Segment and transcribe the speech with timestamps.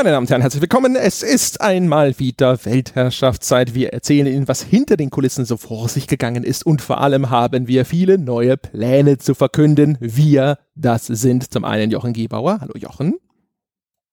[0.00, 0.96] Meine Damen und Herren, herzlich willkommen.
[0.96, 3.74] Es ist einmal wieder Weltherrschaftszeit.
[3.74, 7.28] Wir erzählen Ihnen, was hinter den Kulissen so vor sich gegangen ist und vor allem
[7.28, 9.98] haben wir viele neue Pläne zu verkünden.
[10.00, 12.62] Wir, das sind zum einen Jochen Gebauer.
[12.62, 13.18] Hallo Jochen.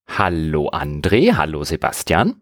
[0.09, 1.37] Hallo André.
[1.37, 2.41] Hallo Sebastian.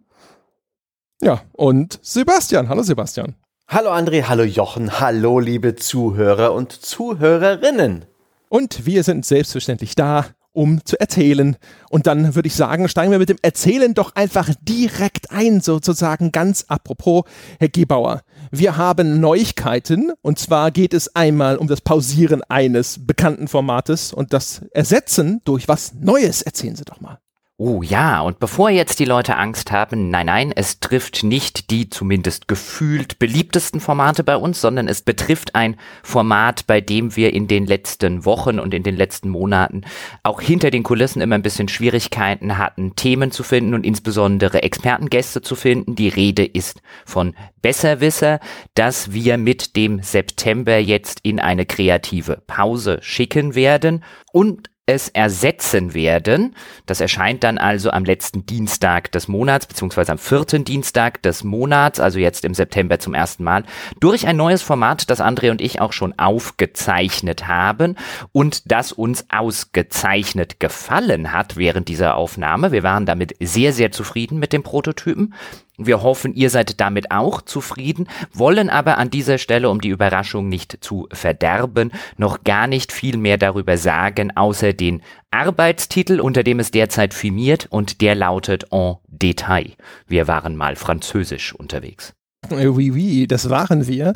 [1.22, 2.68] Ja, und Sebastian.
[2.68, 3.36] Hallo Sebastian.
[3.68, 8.06] Hallo André, hallo Jochen, hallo liebe Zuhörer und Zuhörerinnen.
[8.50, 10.26] Und wir sind selbstverständlich da,
[10.56, 11.58] um zu erzählen.
[11.90, 16.32] Und dann würde ich sagen, steigen wir mit dem Erzählen doch einfach direkt ein, sozusagen
[16.32, 17.24] ganz apropos,
[17.60, 18.22] Herr Gebauer.
[18.52, 24.34] Wir haben Neuigkeiten und zwar geht es einmal um das Pausieren eines bekannten Formates und
[24.34, 26.42] das Ersetzen durch was Neues.
[26.42, 27.20] Erzählen Sie doch mal.
[27.58, 31.90] Oh ja, und bevor jetzt die Leute Angst haben, nein, nein, es trifft nicht die
[31.90, 37.48] zumindest gefühlt beliebtesten Formate bei uns, sondern es betrifft ein Format, bei dem wir in
[37.48, 39.84] den letzten Wochen und in den letzten Monaten
[40.22, 45.42] auch hinter den Kulissen immer ein bisschen Schwierigkeiten hatten, Themen zu finden und insbesondere Expertengäste
[45.42, 45.96] zu finden.
[45.96, 48.42] Die Rede ist von Besserwisser,
[48.74, 54.04] dass wir mit dem September jetzt in eine kreative Pause schicken werden
[54.34, 56.56] und es ersetzen werden.
[56.86, 62.00] Das erscheint dann also am letzten Dienstag des Monats, beziehungsweise am vierten Dienstag des Monats,
[62.00, 63.64] also jetzt im September zum ersten Mal,
[64.00, 67.96] durch ein neues Format, das André und ich auch schon aufgezeichnet haben
[68.32, 72.72] und das uns ausgezeichnet gefallen hat während dieser Aufnahme.
[72.72, 75.34] Wir waren damit sehr, sehr zufrieden mit dem Prototypen.
[75.78, 80.48] Wir hoffen, ihr seid damit auch zufrieden, wollen aber an dieser Stelle, um die Überraschung
[80.48, 86.60] nicht zu verderben, noch gar nicht viel mehr darüber sagen, außer den Arbeitstitel, unter dem
[86.60, 89.74] es derzeit firmiert, und der lautet En Detail.
[90.08, 92.14] Wir waren mal französisch unterwegs.
[92.52, 94.14] Äh, oui, oui, das waren wir.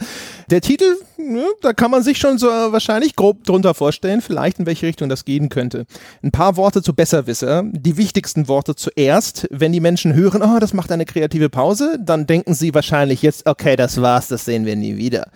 [0.50, 4.66] Der Titel, ne, da kann man sich schon so wahrscheinlich grob drunter vorstellen, vielleicht in
[4.66, 5.86] welche Richtung das gehen könnte.
[6.24, 7.64] Ein paar Worte zu Besserwisser.
[7.72, 9.48] Die wichtigsten Worte zuerst.
[9.52, 13.48] Wenn die Menschen hören, oh, das macht eine kreative Pause, dann denken sie wahrscheinlich jetzt,
[13.48, 15.32] okay, das war's, das sehen wir nie wieder.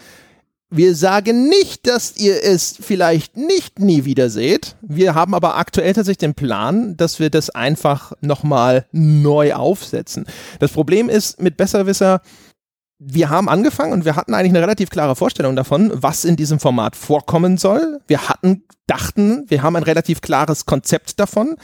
[0.75, 4.75] Wir sagen nicht, dass ihr es vielleicht nicht nie wieder seht.
[4.81, 10.25] Wir haben aber aktuell tatsächlich den Plan, dass wir das einfach nochmal neu aufsetzen.
[10.57, 12.21] Das Problem ist mit Besserwisser,
[13.05, 16.59] wir haben angefangen und wir hatten eigentlich eine relativ klare Vorstellung davon, was in diesem
[16.59, 17.99] Format vorkommen soll.
[18.07, 21.55] Wir hatten, dachten, wir haben ein relativ klares Konzept davon.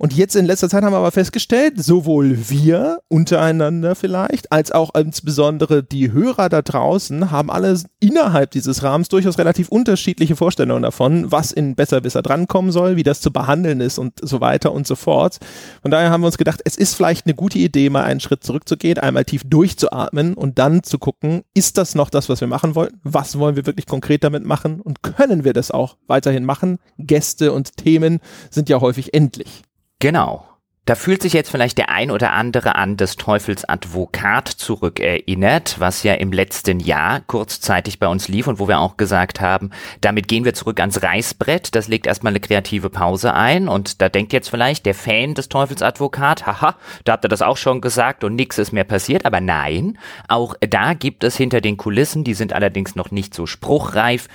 [0.00, 4.94] Und jetzt in letzter Zeit haben wir aber festgestellt, sowohl wir untereinander vielleicht, als auch
[4.94, 11.30] insbesondere die Hörer da draußen haben alle innerhalb dieses Rahmens durchaus relativ unterschiedliche Vorstellungen davon,
[11.30, 14.94] was in Besserwisser drankommen soll, wie das zu behandeln ist und so weiter und so
[14.96, 15.36] fort.
[15.82, 18.42] Von daher haben wir uns gedacht, es ist vielleicht eine gute Idee, mal einen Schritt
[18.42, 22.74] zurückzugehen, einmal tief durchzuatmen und dann zu gucken, ist das noch das, was wir machen
[22.74, 22.98] wollen?
[23.02, 24.80] Was wollen wir wirklich konkret damit machen?
[24.80, 26.78] Und können wir das auch weiterhin machen?
[26.96, 29.62] Gäste und Themen sind ja häufig endlich.
[30.00, 30.46] Genau.
[30.86, 36.02] Da fühlt sich jetzt vielleicht der ein oder andere an des Teufels Advokat zurückerinnert, was
[36.02, 40.26] ja im letzten Jahr kurzzeitig bei uns lief und wo wir auch gesagt haben, damit
[40.26, 43.68] gehen wir zurück ans Reißbrett, das legt erstmal eine kreative Pause ein.
[43.68, 46.74] Und da denkt jetzt vielleicht der Fan des Teufels Advokat, haha,
[47.04, 50.56] da habt ihr das auch schon gesagt und nichts ist mehr passiert, aber nein, auch
[50.60, 54.28] da gibt es hinter den Kulissen, die sind allerdings noch nicht so spruchreif,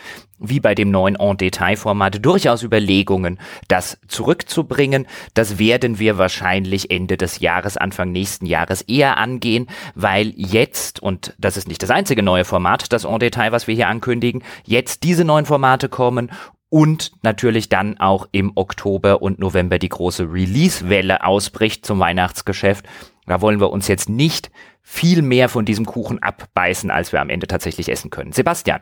[0.49, 5.07] wie bei dem neuen En-Detail-Format durchaus Überlegungen, das zurückzubringen.
[5.33, 11.33] Das werden wir wahrscheinlich Ende des Jahres, Anfang nächsten Jahres eher angehen, weil jetzt, und
[11.37, 15.25] das ist nicht das einzige neue Format, das En-Detail, was wir hier ankündigen, jetzt diese
[15.25, 16.31] neuen Formate kommen
[16.69, 22.85] und natürlich dann auch im Oktober und November die große Release-Welle ausbricht zum Weihnachtsgeschäft.
[23.27, 24.51] Da wollen wir uns jetzt nicht
[24.81, 28.31] viel mehr von diesem Kuchen abbeißen, als wir am Ende tatsächlich essen können.
[28.31, 28.81] Sebastian.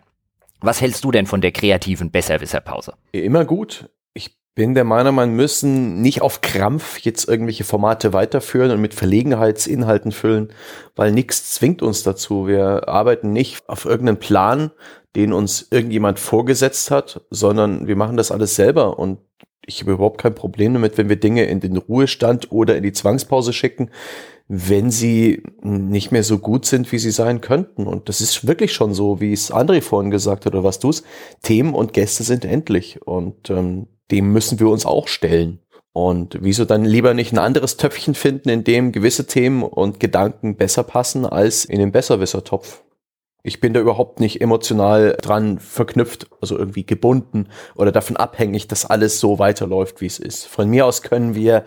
[0.64, 2.94] Was hältst du denn von der kreativen Besserwisserpause?
[3.12, 3.90] Immer gut.
[4.14, 8.94] Ich bin der Meinung, man müssen nicht auf Krampf jetzt irgendwelche Formate weiterführen und mit
[8.94, 10.54] Verlegenheitsinhalten füllen,
[10.96, 12.48] weil nichts zwingt uns dazu.
[12.48, 14.72] Wir arbeiten nicht auf irgendeinen Plan,
[15.18, 19.20] den uns irgendjemand vorgesetzt hat, sondern wir machen das alles selber und
[19.66, 22.92] ich habe überhaupt kein Problem damit, wenn wir Dinge in den Ruhestand oder in die
[22.92, 23.90] Zwangspause schicken,
[24.48, 27.88] wenn sie nicht mehr so gut sind, wie sie sein könnten.
[27.88, 31.04] Und das ist wirklich schon so, wie es André vorhin gesagt hat, oder was du's.
[31.42, 33.02] Themen und Gäste sind endlich.
[33.02, 35.60] Und ähm, dem müssen wir uns auch stellen.
[35.94, 40.58] Und wieso dann lieber nicht ein anderes Töpfchen finden, in dem gewisse Themen und Gedanken
[40.58, 42.84] besser passen als in den Besserwisser-Topf?
[43.46, 48.86] Ich bin da überhaupt nicht emotional dran verknüpft, also irgendwie gebunden oder davon abhängig, dass
[48.86, 50.48] alles so weiterläuft, wie es ist.
[50.48, 51.66] Von mir aus können wir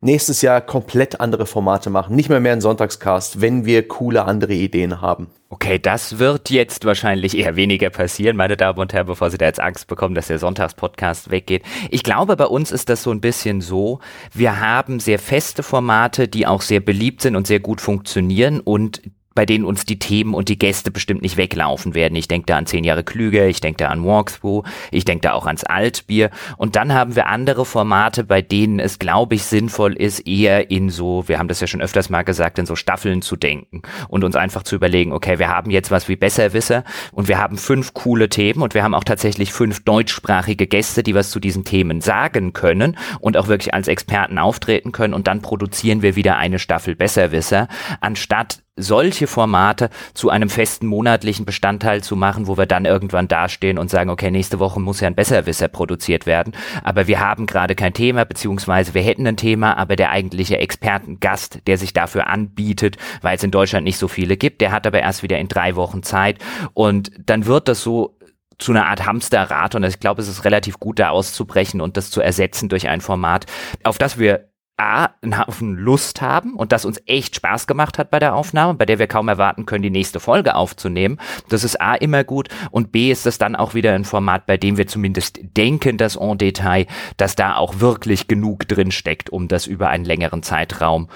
[0.00, 2.14] nächstes Jahr komplett andere Formate machen.
[2.14, 5.26] Nicht mehr mehr einen Sonntagscast, wenn wir coole andere Ideen haben.
[5.48, 9.46] Okay, das wird jetzt wahrscheinlich eher weniger passieren, meine Damen und Herren, bevor Sie da
[9.46, 11.64] jetzt Angst bekommen, dass der Sonntagspodcast weggeht.
[11.90, 13.98] Ich glaube, bei uns ist das so ein bisschen so,
[14.32, 19.02] wir haben sehr feste Formate, die auch sehr beliebt sind und sehr gut funktionieren und
[19.34, 22.16] bei denen uns die Themen und die Gäste bestimmt nicht weglaufen werden.
[22.16, 25.32] Ich denke da an zehn Jahre klüger, ich denke da an Walkthrough, ich denke da
[25.32, 26.30] auch ans Altbier.
[26.56, 30.90] Und dann haben wir andere Formate, bei denen es, glaube ich, sinnvoll ist, eher in
[30.90, 34.24] so, wir haben das ja schon öfters mal gesagt, in so Staffeln zu denken und
[34.24, 37.94] uns einfach zu überlegen, okay, wir haben jetzt was wie Besserwisser und wir haben fünf
[37.94, 42.00] coole Themen und wir haben auch tatsächlich fünf deutschsprachige Gäste, die was zu diesen Themen
[42.00, 46.58] sagen können und auch wirklich als Experten auftreten können und dann produzieren wir wieder eine
[46.58, 47.68] Staffel Besserwisser,
[48.00, 53.76] anstatt solche Formate zu einem festen monatlichen Bestandteil zu machen, wo wir dann irgendwann dastehen
[53.76, 57.74] und sagen, okay, nächste Woche muss ja ein Besserwisser produziert werden, aber wir haben gerade
[57.74, 62.96] kein Thema, beziehungsweise wir hätten ein Thema, aber der eigentliche Expertengast, der sich dafür anbietet,
[63.20, 65.76] weil es in Deutschland nicht so viele gibt, der hat aber erst wieder in drei
[65.76, 66.38] Wochen Zeit.
[66.72, 68.16] Und dann wird das so
[68.58, 72.10] zu einer Art Hamsterrad und ich glaube, es ist relativ gut, da auszubrechen und das
[72.10, 73.46] zu ersetzen durch ein Format,
[73.82, 78.10] auf das wir A, einen Haufen Lust haben und das uns echt Spaß gemacht hat
[78.10, 81.18] bei der Aufnahme, bei der wir kaum erwarten können, die nächste Folge aufzunehmen.
[81.48, 84.56] Das ist A immer gut und B ist das dann auch wieder ein Format, bei
[84.56, 86.86] dem wir zumindest denken, dass en Detail,
[87.16, 91.08] dass da auch wirklich genug drin steckt, um das über einen längeren Zeitraum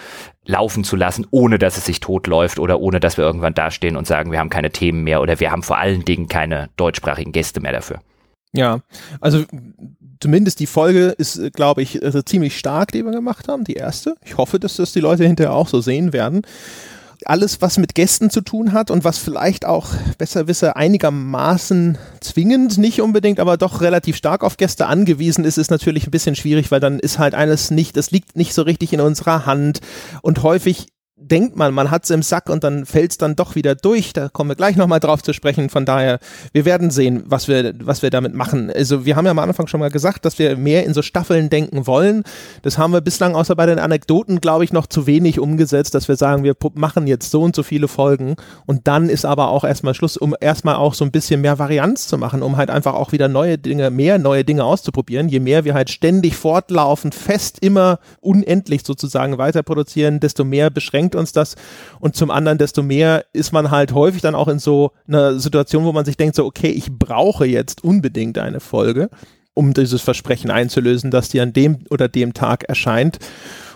[0.44, 4.06] laufen zu lassen, ohne dass es sich totläuft oder ohne dass wir irgendwann dastehen und
[4.06, 7.61] sagen, wir haben keine Themen mehr oder wir haben vor allen Dingen keine deutschsprachigen Gäste
[7.61, 8.00] mehr dafür.
[8.52, 8.81] Ja,
[9.20, 9.44] also
[10.21, 13.75] zumindest die Folge ist, äh, glaube ich, also ziemlich stark, die wir gemacht haben, die
[13.75, 14.15] erste.
[14.25, 16.43] Ich hoffe, dass das die Leute hinterher auch so sehen werden.
[17.25, 22.77] Alles, was mit Gästen zu tun hat und was vielleicht auch besser wisse einigermaßen zwingend,
[22.77, 26.71] nicht unbedingt, aber doch relativ stark auf Gäste angewiesen ist, ist natürlich ein bisschen schwierig,
[26.71, 29.81] weil dann ist halt alles nicht, das liegt nicht so richtig in unserer Hand
[30.21, 33.55] und häufig denkt man, man hat es im Sack und dann fällt es dann doch
[33.55, 34.13] wieder durch.
[34.13, 35.71] Da kommen wir gleich nochmal drauf zu sprechen.
[35.71, 36.19] Von daher,
[36.53, 38.71] wir werden sehen, was wir, was wir damit machen.
[38.71, 41.49] Also wir haben ja am Anfang schon mal gesagt, dass wir mehr in so Staffeln
[41.49, 42.23] denken wollen.
[42.61, 46.07] Das haben wir bislang außer bei den Anekdoten, glaube ich, noch zu wenig umgesetzt, dass
[46.07, 48.37] wir sagen, wir machen jetzt so und so viele Folgen
[48.67, 52.09] und dann ist aber auch erstmal Schluss, um erstmal auch so ein bisschen mehr Varianz
[52.09, 55.31] zu machen, um halt einfach auch wieder neue Dinge, mehr neue Dinge auszuprobieren.
[55.31, 61.06] Je mehr wir halt ständig fortlaufend, fest, immer unendlich sozusagen weiter produzieren, desto mehr beschränkt
[61.06, 61.55] bringt uns das?
[62.00, 65.85] Und zum anderen, desto mehr ist man halt häufig dann auch in so einer Situation,
[65.85, 69.08] wo man sich denkt, so, okay, ich brauche jetzt unbedingt eine Folge,
[69.55, 73.19] um dieses Versprechen einzulösen, dass die an dem oder dem Tag erscheint.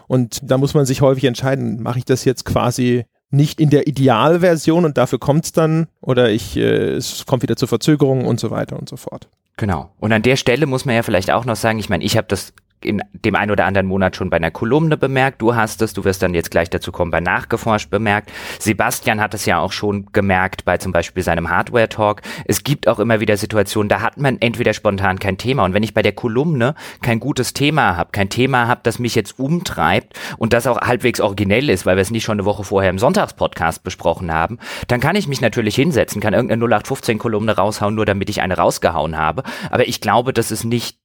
[0.08, 3.86] Und da muss man sich häufig entscheiden, mache ich das jetzt quasi nicht in der
[3.86, 8.40] Idealversion und dafür kommt es dann oder ich, äh, es kommt wieder zu Verzögerungen und
[8.40, 9.28] so weiter und so fort.
[9.56, 9.92] Genau.
[10.00, 12.26] Und an der Stelle muss man ja vielleicht auch noch sagen, ich meine, ich habe
[12.26, 12.52] das
[12.84, 15.42] in dem einen oder anderen Monat schon bei einer Kolumne bemerkt.
[15.42, 18.32] Du hast es, du wirst dann jetzt gleich dazu kommen, bei Nachgeforscht bemerkt.
[18.58, 22.22] Sebastian hat es ja auch schon gemerkt bei zum Beispiel seinem Hardware-Talk.
[22.46, 25.64] Es gibt auch immer wieder Situationen, da hat man entweder spontan kein Thema.
[25.64, 29.14] Und wenn ich bei der Kolumne kein gutes Thema habe, kein Thema habe, das mich
[29.14, 32.64] jetzt umtreibt und das auch halbwegs originell ist, weil wir es nicht schon eine Woche
[32.64, 37.94] vorher im Sonntagspodcast besprochen haben, dann kann ich mich natürlich hinsetzen, kann irgendeine 0815-Kolumne raushauen,
[37.94, 39.42] nur damit ich eine rausgehauen habe.
[39.70, 40.98] Aber ich glaube, das ist nicht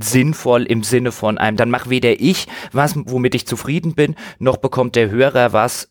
[0.00, 4.56] sinnvoll im Sinne von einem, dann mach weder ich was, womit ich zufrieden bin, noch
[4.56, 5.90] bekommt der Hörer was,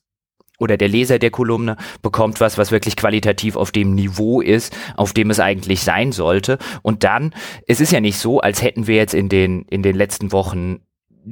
[0.59, 5.13] oder der Leser der Kolumne bekommt was, was wirklich qualitativ auf dem Niveau ist, auf
[5.13, 6.57] dem es eigentlich sein sollte.
[6.81, 7.33] Und dann,
[7.68, 10.80] es ist ja nicht so, als hätten wir jetzt in den, in den letzten Wochen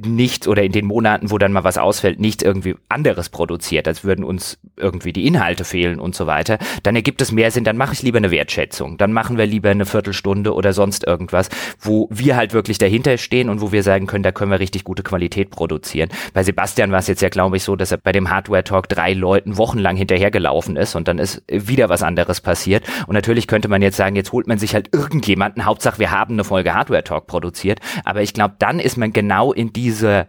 [0.04, 4.04] nichts oder in den Monaten, wo dann mal was ausfällt, nichts irgendwie anderes produziert, als
[4.04, 7.76] würden uns irgendwie die Inhalte fehlen und so weiter, dann ergibt es mehr Sinn, dann
[7.76, 8.98] mache ich lieber eine Wertschätzung.
[8.98, 11.48] Dann machen wir lieber eine Viertelstunde oder sonst irgendwas,
[11.80, 14.84] wo wir halt wirklich dahinter stehen und wo wir sagen können, da können wir richtig
[14.84, 16.10] gute Qualität produzieren.
[16.34, 18.88] Bei Sebastian war es jetzt ja, glaube ich, so, dass er bei dem Hardware Talk
[18.88, 22.84] drei Leuten wochenlang hinterhergelaufen ist und dann ist wieder was anderes passiert.
[23.06, 26.34] Und natürlich könnte man jetzt sagen, jetzt holt man sich halt irgendjemanden, Hauptsache wir haben
[26.34, 27.80] eine Folge Hardware Talk produziert.
[28.04, 30.26] Aber ich glaube, dann ist man genau in die diese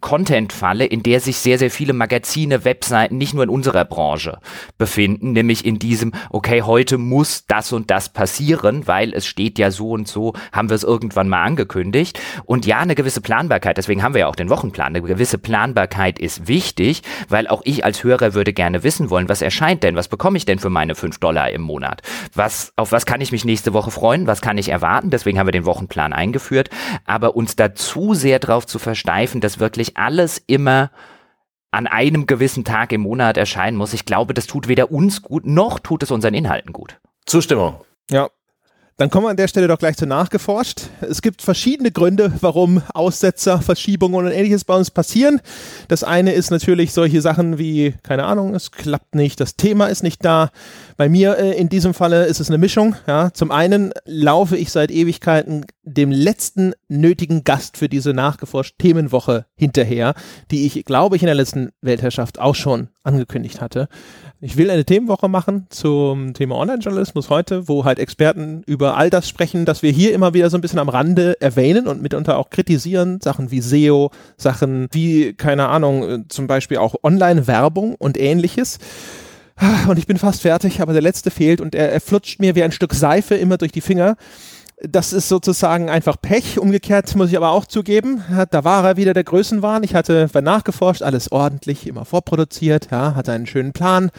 [0.00, 4.38] Content-Falle, in der sich sehr, sehr viele Magazine, Webseiten, nicht nur in unserer Branche
[4.76, 9.70] befinden, nämlich in diesem, okay, heute muss das und das passieren, weil es steht ja
[9.70, 12.20] so und so, haben wir es irgendwann mal angekündigt.
[12.44, 16.18] Und ja, eine gewisse Planbarkeit, deswegen haben wir ja auch den Wochenplan, eine gewisse Planbarkeit
[16.18, 20.08] ist wichtig, weil auch ich als Hörer würde gerne wissen wollen, was erscheint denn, was
[20.08, 22.02] bekomme ich denn für meine fünf Dollar im Monat?
[22.34, 24.26] Was, auf was kann ich mich nächste Woche freuen?
[24.26, 25.10] Was kann ich erwarten?
[25.10, 26.70] Deswegen haben wir den Wochenplan eingeführt.
[27.04, 30.90] Aber uns da zu sehr drauf zu versteifen, dass wirklich wirklich alles immer
[31.70, 33.92] an einem gewissen Tag im Monat erscheinen muss.
[33.92, 36.98] Ich glaube, das tut weder uns gut, noch tut es unseren Inhalten gut.
[37.26, 37.76] Zustimmung.
[38.10, 38.28] Ja.
[38.96, 40.88] Dann kommen wir an der Stelle doch gleich zu nachgeforscht.
[41.02, 45.40] Es gibt verschiedene Gründe, warum Aussetzer, Verschiebungen und ähnliches bei uns passieren.
[45.86, 50.02] Das eine ist natürlich solche Sachen wie, keine Ahnung, es klappt nicht, das Thema ist
[50.02, 50.50] nicht da.
[50.98, 52.96] Bei mir äh, in diesem Falle ist es eine Mischung.
[53.06, 53.32] Ja.
[53.32, 60.14] Zum einen laufe ich seit Ewigkeiten dem letzten nötigen Gast für diese nachgeforscht Themenwoche hinterher,
[60.50, 63.88] die ich, glaube ich, in der letzten Weltherrschaft auch schon angekündigt hatte.
[64.40, 69.28] Ich will eine Themenwoche machen zum Thema Online-Journalismus heute, wo halt Experten über all das
[69.28, 72.50] sprechen, dass wir hier immer wieder so ein bisschen am Rande erwähnen und mitunter auch
[72.50, 73.20] kritisieren.
[73.20, 78.80] Sachen wie SEO, Sachen wie, keine Ahnung, zum Beispiel auch Online-Werbung und ähnliches.
[79.88, 82.62] Und ich bin fast fertig, aber der letzte fehlt und er, er flutscht mir wie
[82.62, 84.16] ein Stück Seife immer durch die Finger.
[84.80, 86.60] Das ist sozusagen einfach Pech.
[86.60, 89.82] Umgekehrt muss ich aber auch zugeben, da war er wieder der Größenwahn.
[89.82, 94.10] Ich hatte nachgeforscht, alles ordentlich, immer vorproduziert, ja, hatte einen schönen Plan.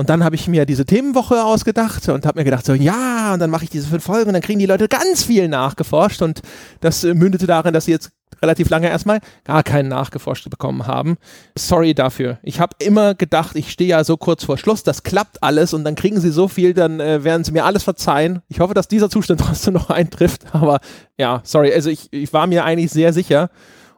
[0.00, 3.38] Und dann habe ich mir diese Themenwoche ausgedacht und habe mir gedacht, so ja, und
[3.38, 6.22] dann mache ich diese fünf Folgen und dann kriegen die Leute ganz viel nachgeforscht.
[6.22, 6.40] Und
[6.80, 11.18] das mündete darin, dass sie jetzt relativ lange erstmal gar keinen nachgeforscht bekommen haben.
[11.54, 12.38] Sorry dafür.
[12.42, 15.84] Ich habe immer gedacht, ich stehe ja so kurz vor Schluss, das klappt alles und
[15.84, 18.40] dann kriegen sie so viel, dann äh, werden sie mir alles verzeihen.
[18.48, 20.80] Ich hoffe, dass dieser Zustand trotzdem noch eintrifft, aber
[21.18, 21.74] ja, sorry.
[21.74, 23.50] Also ich, ich war mir eigentlich sehr sicher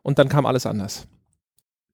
[0.02, 1.06] und dann kam alles anders.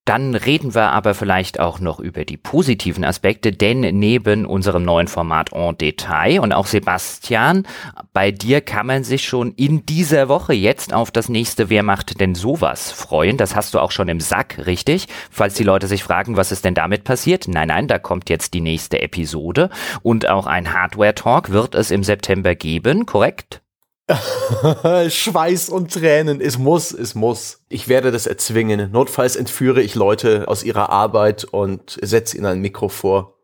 [0.08, 5.06] Dann reden wir aber vielleicht auch noch über die positiven Aspekte, denn neben unserem neuen
[5.06, 7.66] Format en Detail und auch Sebastian,
[8.14, 12.20] bei dir kann man sich schon in dieser Woche jetzt auf das nächste Wer macht
[12.20, 13.36] denn sowas freuen.
[13.36, 15.08] Das hast du auch schon im Sack, richtig?
[15.30, 17.46] Falls die Leute sich fragen, was ist denn damit passiert?
[17.46, 19.68] Nein, nein, da kommt jetzt die nächste Episode
[20.00, 23.60] und auch ein Hardware-Talk wird es im September geben, korrekt?
[25.08, 26.40] Schweiß und Tränen.
[26.40, 27.60] Es muss, es muss.
[27.68, 28.90] Ich werde das erzwingen.
[28.90, 33.34] Notfalls entführe ich Leute aus ihrer Arbeit und setze ihnen ein Mikro vor.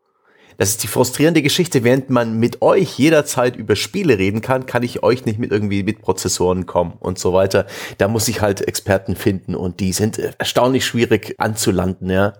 [0.57, 1.83] Das ist die frustrierende Geschichte.
[1.83, 5.83] Während man mit euch jederzeit über Spiele reden kann, kann ich euch nicht mit irgendwie
[5.83, 7.67] mit Prozessoren kommen und so weiter.
[7.97, 12.33] Da muss ich halt Experten finden und die sind erstaunlich schwierig anzulanden, ja.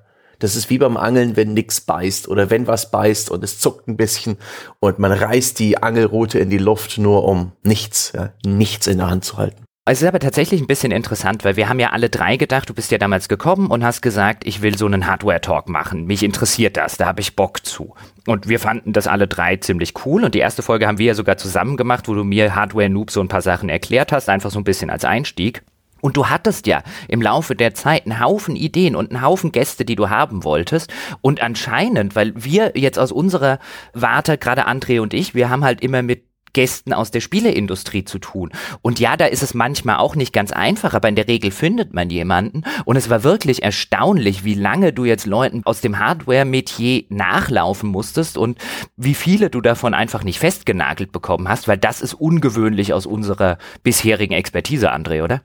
[0.45, 3.87] Das ist wie beim Angeln, wenn nix beißt oder wenn was beißt und es zuckt
[3.87, 4.37] ein bisschen
[4.79, 9.09] und man reißt die Angelrute in die Luft nur um nichts, ja, nichts in der
[9.09, 9.63] Hand zu halten.
[9.87, 12.75] Es ist aber tatsächlich ein bisschen interessant, weil wir haben ja alle drei gedacht, du
[12.75, 16.05] bist ja damals gekommen und hast gesagt, ich will so einen Hardware-Talk machen.
[16.05, 17.95] Mich interessiert das, da habe ich Bock zu.
[18.27, 20.23] Und wir fanden das alle drei ziemlich cool.
[20.23, 23.19] Und die erste Folge haben wir ja sogar zusammen gemacht, wo du mir Hardware-Noob so
[23.19, 25.63] ein paar Sachen erklärt hast, einfach so ein bisschen als Einstieg.
[26.05, 29.85] Und du hattest ja im Laufe der Zeit einen Haufen Ideen und einen Haufen Gäste,
[29.85, 30.93] die du haben wolltest.
[31.21, 33.57] Und anscheinend, weil wir jetzt aus unserer
[33.93, 38.19] Warte, gerade André und ich, wir haben halt immer mit Gästen aus der Spieleindustrie zu
[38.19, 38.51] tun.
[38.83, 41.95] Und ja, da ist es manchmal auch nicht ganz einfach, aber in der Regel findet
[41.95, 42.61] man jemanden.
[42.85, 48.37] Und es war wirklich erstaunlich, wie lange du jetzt Leuten aus dem Hardware-Metier nachlaufen musstest
[48.37, 48.59] und
[48.95, 53.57] wie viele du davon einfach nicht festgenagelt bekommen hast, weil das ist ungewöhnlich aus unserer
[53.81, 55.41] bisherigen Expertise, André, oder?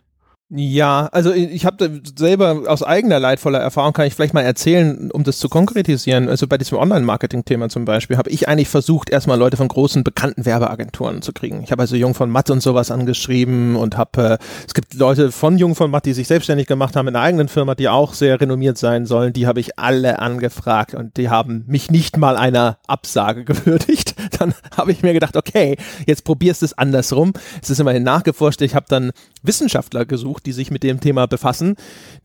[0.53, 5.23] Ja, also ich habe selber aus eigener leidvoller Erfahrung kann ich vielleicht mal erzählen, um
[5.23, 6.29] das zu konkretisieren.
[6.29, 10.45] Also bei diesem Online-Marketing-Thema zum Beispiel habe ich eigentlich versucht, erstmal Leute von großen bekannten
[10.45, 11.63] Werbeagenturen zu kriegen.
[11.63, 15.31] Ich habe also Jung von Matt und sowas angeschrieben und habe, äh, es gibt Leute
[15.31, 18.13] von Jung von Matt, die sich selbstständig gemacht haben in einer eigenen Firma, die auch
[18.13, 19.33] sehr renommiert sein sollen.
[19.33, 24.17] Die habe ich alle angefragt und die haben mich nicht mal einer Absage gewürdigt.
[24.41, 25.77] Dann habe ich mir gedacht, okay,
[26.09, 27.35] jetzt probierst du es andersrum.
[27.63, 28.63] Es ist immerhin nachgeforscht.
[28.63, 31.77] Ich habe dann Wissenschaftler gesucht, die sich mit dem Thema befassen.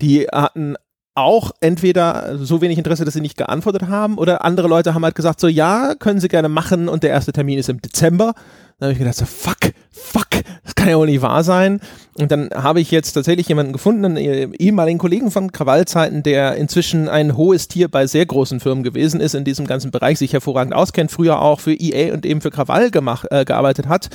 [0.01, 0.75] Die hatten
[1.15, 5.15] auch entweder so wenig Interesse, dass sie nicht geantwortet haben, oder andere Leute haben halt
[5.15, 8.33] gesagt, so ja, können sie gerne machen und der erste Termin ist im Dezember.
[8.77, 10.27] Dann habe ich gedacht, so fuck, fuck,
[10.65, 11.79] das kann ja wohl nicht wahr sein.
[12.15, 17.07] Und dann habe ich jetzt tatsächlich jemanden gefunden, einen ehemaligen Kollegen von Krawallzeiten, der inzwischen
[17.07, 20.75] ein hohes Tier bei sehr großen Firmen gewesen ist, in diesem ganzen Bereich sich hervorragend
[20.75, 24.09] auskennt, früher auch für EA und eben für Krawall gemacht, äh, gearbeitet hat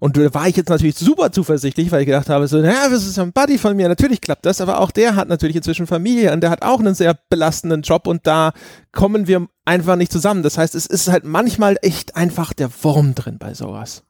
[0.00, 3.06] und da war ich jetzt natürlich super zuversichtlich, weil ich gedacht habe, so, naja, das
[3.06, 6.32] ist ein Buddy von mir, natürlich klappt das, aber auch der hat natürlich inzwischen Familie
[6.32, 8.52] und der hat auch einen sehr belastenden Job und da
[8.92, 10.42] kommen wir einfach nicht zusammen.
[10.42, 14.02] Das heißt, es ist halt manchmal echt einfach der Wurm drin bei sowas.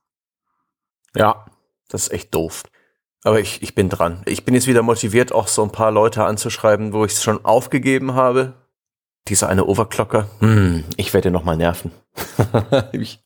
[1.17, 1.45] Ja,
[1.89, 2.63] das ist echt doof.
[3.25, 4.23] Aber ich, ich bin dran.
[4.27, 7.45] Ich bin jetzt wieder motiviert, auch so ein paar Leute anzuschreiben, wo ich es schon
[7.45, 8.55] aufgegeben habe.
[9.29, 10.29] Dieser eine Overclocker.
[10.39, 11.91] Hm, ich werde noch mal nerven.
[12.93, 13.23] ich,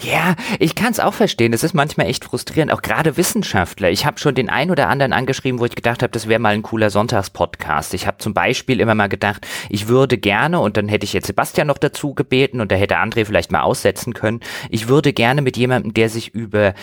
[0.00, 1.52] ja, ich kann es auch verstehen.
[1.52, 3.90] Es ist manchmal echt frustrierend, auch gerade Wissenschaftler.
[3.90, 6.54] Ich habe schon den einen oder anderen angeschrieben, wo ich gedacht habe, das wäre mal
[6.54, 7.94] ein cooler Sonntagspodcast.
[7.94, 11.26] Ich habe zum Beispiel immer mal gedacht, ich würde gerne, und dann hätte ich jetzt
[11.26, 14.40] Sebastian noch dazu gebeten und da hätte André vielleicht mal aussetzen können,
[14.70, 16.74] ich würde gerne mit jemandem, der sich über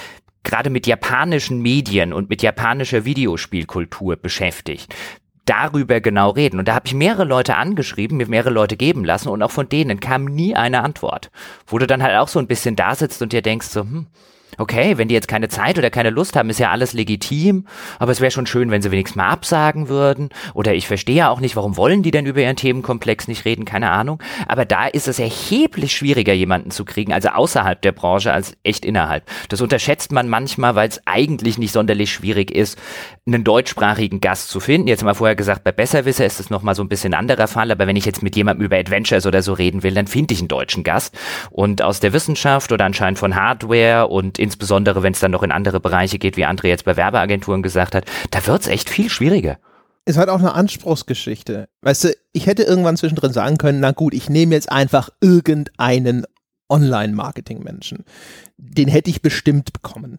[0.43, 4.93] gerade mit japanischen Medien und mit japanischer Videospielkultur beschäftigt
[5.45, 6.59] darüber genau reden.
[6.59, 9.69] Und da habe ich mehrere Leute angeschrieben, mir mehrere Leute geben lassen und auch von
[9.69, 11.31] denen kam nie eine Antwort.
[11.67, 14.07] Wo du dann halt auch so ein bisschen da sitzt und dir denkst so, hm,
[14.57, 17.67] okay, wenn die jetzt keine Zeit oder keine Lust haben, ist ja alles legitim,
[17.99, 20.29] aber es wäre schon schön, wenn sie wenigstens mal absagen würden.
[20.53, 23.65] Oder ich verstehe ja auch nicht, warum wollen die denn über ihren Themenkomplex nicht reden,
[23.65, 24.21] keine Ahnung.
[24.47, 28.85] Aber da ist es erheblich schwieriger, jemanden zu kriegen, also außerhalb der Branche als echt
[28.85, 29.29] innerhalb.
[29.49, 32.77] Das unterschätzt man manchmal, weil es eigentlich nicht sonderlich schwierig ist,
[33.25, 34.87] einen deutschsprachigen Gast zu finden.
[34.87, 37.71] Jetzt haben wir vorher gesagt, bei Besserwisser ist es nochmal so ein bisschen anderer Fall,
[37.71, 40.39] aber wenn ich jetzt mit jemandem über Adventures oder so reden will, dann finde ich
[40.39, 41.15] einen deutschen Gast.
[41.49, 45.51] Und aus der Wissenschaft oder anscheinend von Hardware und insbesondere, wenn es dann noch in
[45.51, 49.09] andere Bereiche geht, wie André jetzt bei Werbeagenturen gesagt hat, da wird es echt viel
[49.09, 49.57] schwieriger.
[50.05, 51.69] Ist halt auch eine Anspruchsgeschichte.
[51.81, 56.25] Weißt du, ich hätte irgendwann zwischendrin sagen können, na gut, ich nehme jetzt einfach irgendeinen
[56.67, 58.03] Online-Marketing-Menschen.
[58.57, 60.17] Den hätte ich bestimmt bekommen.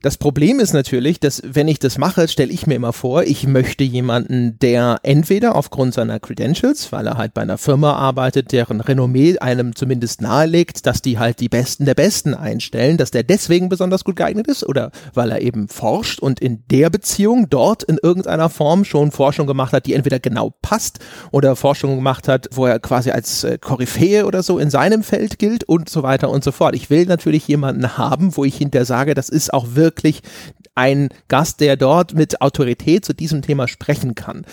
[0.00, 3.48] Das Problem ist natürlich, dass wenn ich das mache, stelle ich mir immer vor, ich
[3.48, 8.80] möchte jemanden, der entweder aufgrund seiner Credentials, weil er halt bei einer Firma arbeitet, deren
[8.80, 13.68] Renommee einem zumindest nahelegt, dass die halt die Besten der Besten einstellen, dass der deswegen
[13.68, 17.98] besonders gut geeignet ist oder weil er eben forscht und in der Beziehung dort in
[18.00, 21.00] irgendeiner Form schon Forschung gemacht hat, die entweder genau passt
[21.32, 25.40] oder Forschung gemacht hat, wo er quasi als äh, Koryphäe oder so in seinem Feld
[25.40, 26.76] gilt und so weiter und so fort.
[26.76, 30.22] Ich will natürlich jemanden haben, wo ich hinter sage, das ist auch wirklich wirklich
[30.74, 34.44] ein Gast, der dort mit Autorität zu diesem Thema sprechen kann.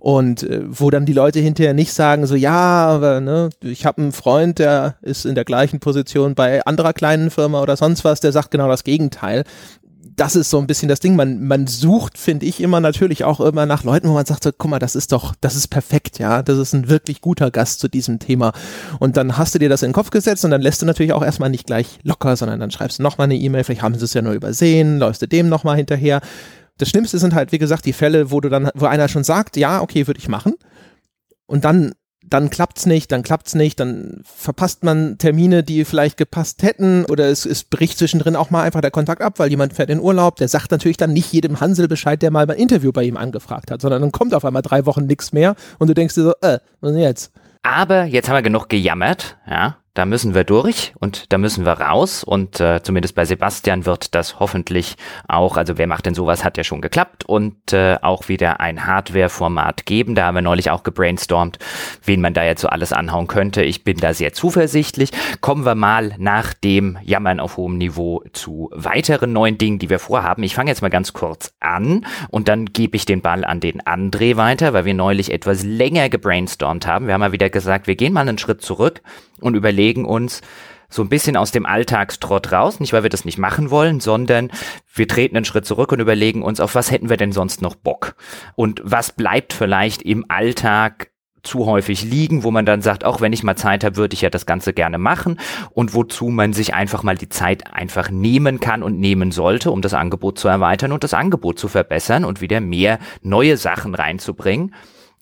[0.00, 4.02] Und äh, wo dann die Leute hinterher nicht sagen, so ja, aber ne, ich habe
[4.02, 8.20] einen Freund, der ist in der gleichen Position bei anderer kleinen Firma oder sonst was,
[8.20, 9.44] der sagt genau das Gegenteil
[10.00, 11.16] das ist so ein bisschen das Ding.
[11.16, 14.50] Man, man sucht, finde ich, immer natürlich auch immer nach Leuten, wo man sagt, so,
[14.56, 16.42] guck mal, das ist doch, das ist perfekt, ja.
[16.42, 18.52] Das ist ein wirklich guter Gast zu diesem Thema.
[18.98, 21.12] Und dann hast du dir das in den Kopf gesetzt und dann lässt du natürlich
[21.12, 24.04] auch erstmal nicht gleich locker, sondern dann schreibst du nochmal eine E-Mail, vielleicht haben sie
[24.04, 26.20] es ja nur übersehen, läufst du dem nochmal hinterher.
[26.78, 29.56] Das Schlimmste sind halt, wie gesagt, die Fälle, wo du dann, wo einer schon sagt,
[29.56, 30.54] ja, okay, würde ich machen.
[31.46, 31.92] Und dann
[32.30, 37.04] dann klappt's nicht, dann klappt's nicht, dann verpasst man Termine, die vielleicht gepasst hätten.
[37.06, 40.00] Oder es, es bricht zwischendrin auch mal einfach der Kontakt ab, weil jemand fährt in
[40.00, 43.16] Urlaub, der sagt natürlich dann nicht jedem Hansel Bescheid, der mal ein Interview bei ihm
[43.16, 46.22] angefragt hat, sondern dann kommt auf einmal drei Wochen nichts mehr und du denkst dir
[46.22, 47.32] so, äh, was denn jetzt?
[47.62, 51.72] Aber jetzt haben wir genug gejammert, ja da müssen wir durch und da müssen wir
[51.72, 54.94] raus und äh, zumindest bei Sebastian wird das hoffentlich
[55.26, 58.86] auch, also wer macht denn sowas, hat ja schon geklappt und äh, auch wieder ein
[58.86, 60.14] Hardware-Format geben.
[60.14, 61.58] Da haben wir neulich auch gebrainstormt,
[62.04, 63.64] wen man da jetzt so alles anhauen könnte.
[63.64, 65.10] Ich bin da sehr zuversichtlich.
[65.40, 69.98] Kommen wir mal nach dem Jammern auf hohem Niveau zu weiteren neuen Dingen, die wir
[69.98, 70.44] vorhaben.
[70.44, 73.82] Ich fange jetzt mal ganz kurz an und dann gebe ich den Ball an den
[73.82, 77.08] André weiter, weil wir neulich etwas länger gebrainstormt haben.
[77.08, 79.02] Wir haben mal wieder gesagt, wir gehen mal einen Schritt zurück
[79.40, 80.42] und überlegen uns
[80.90, 84.50] so ein bisschen aus dem Alltagstrott raus, nicht weil wir das nicht machen wollen, sondern
[84.94, 87.74] wir treten einen Schritt zurück und überlegen uns, auf was hätten wir denn sonst noch
[87.74, 88.16] Bock?
[88.56, 91.10] Und was bleibt vielleicht im Alltag
[91.42, 94.22] zu häufig liegen, wo man dann sagt, auch wenn ich mal Zeit habe, würde ich
[94.22, 95.38] ja das Ganze gerne machen
[95.70, 99.80] und wozu man sich einfach mal die Zeit einfach nehmen kann und nehmen sollte, um
[99.80, 104.74] das Angebot zu erweitern und das Angebot zu verbessern und wieder mehr neue Sachen reinzubringen.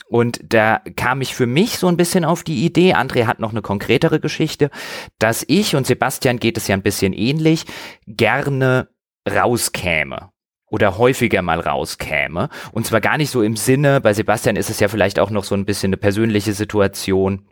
[0.08, 3.50] Und da kam ich für mich so ein bisschen auf die Idee, André hat noch
[3.50, 4.70] eine konkretere Geschichte,
[5.18, 7.64] dass ich und Sebastian geht es ja ein bisschen ähnlich,
[8.06, 8.88] gerne
[9.28, 10.30] rauskäme
[10.68, 12.48] oder häufiger mal rauskäme.
[12.72, 15.44] Und zwar gar nicht so im Sinne, bei Sebastian ist es ja vielleicht auch noch
[15.44, 17.48] so ein bisschen eine persönliche Situation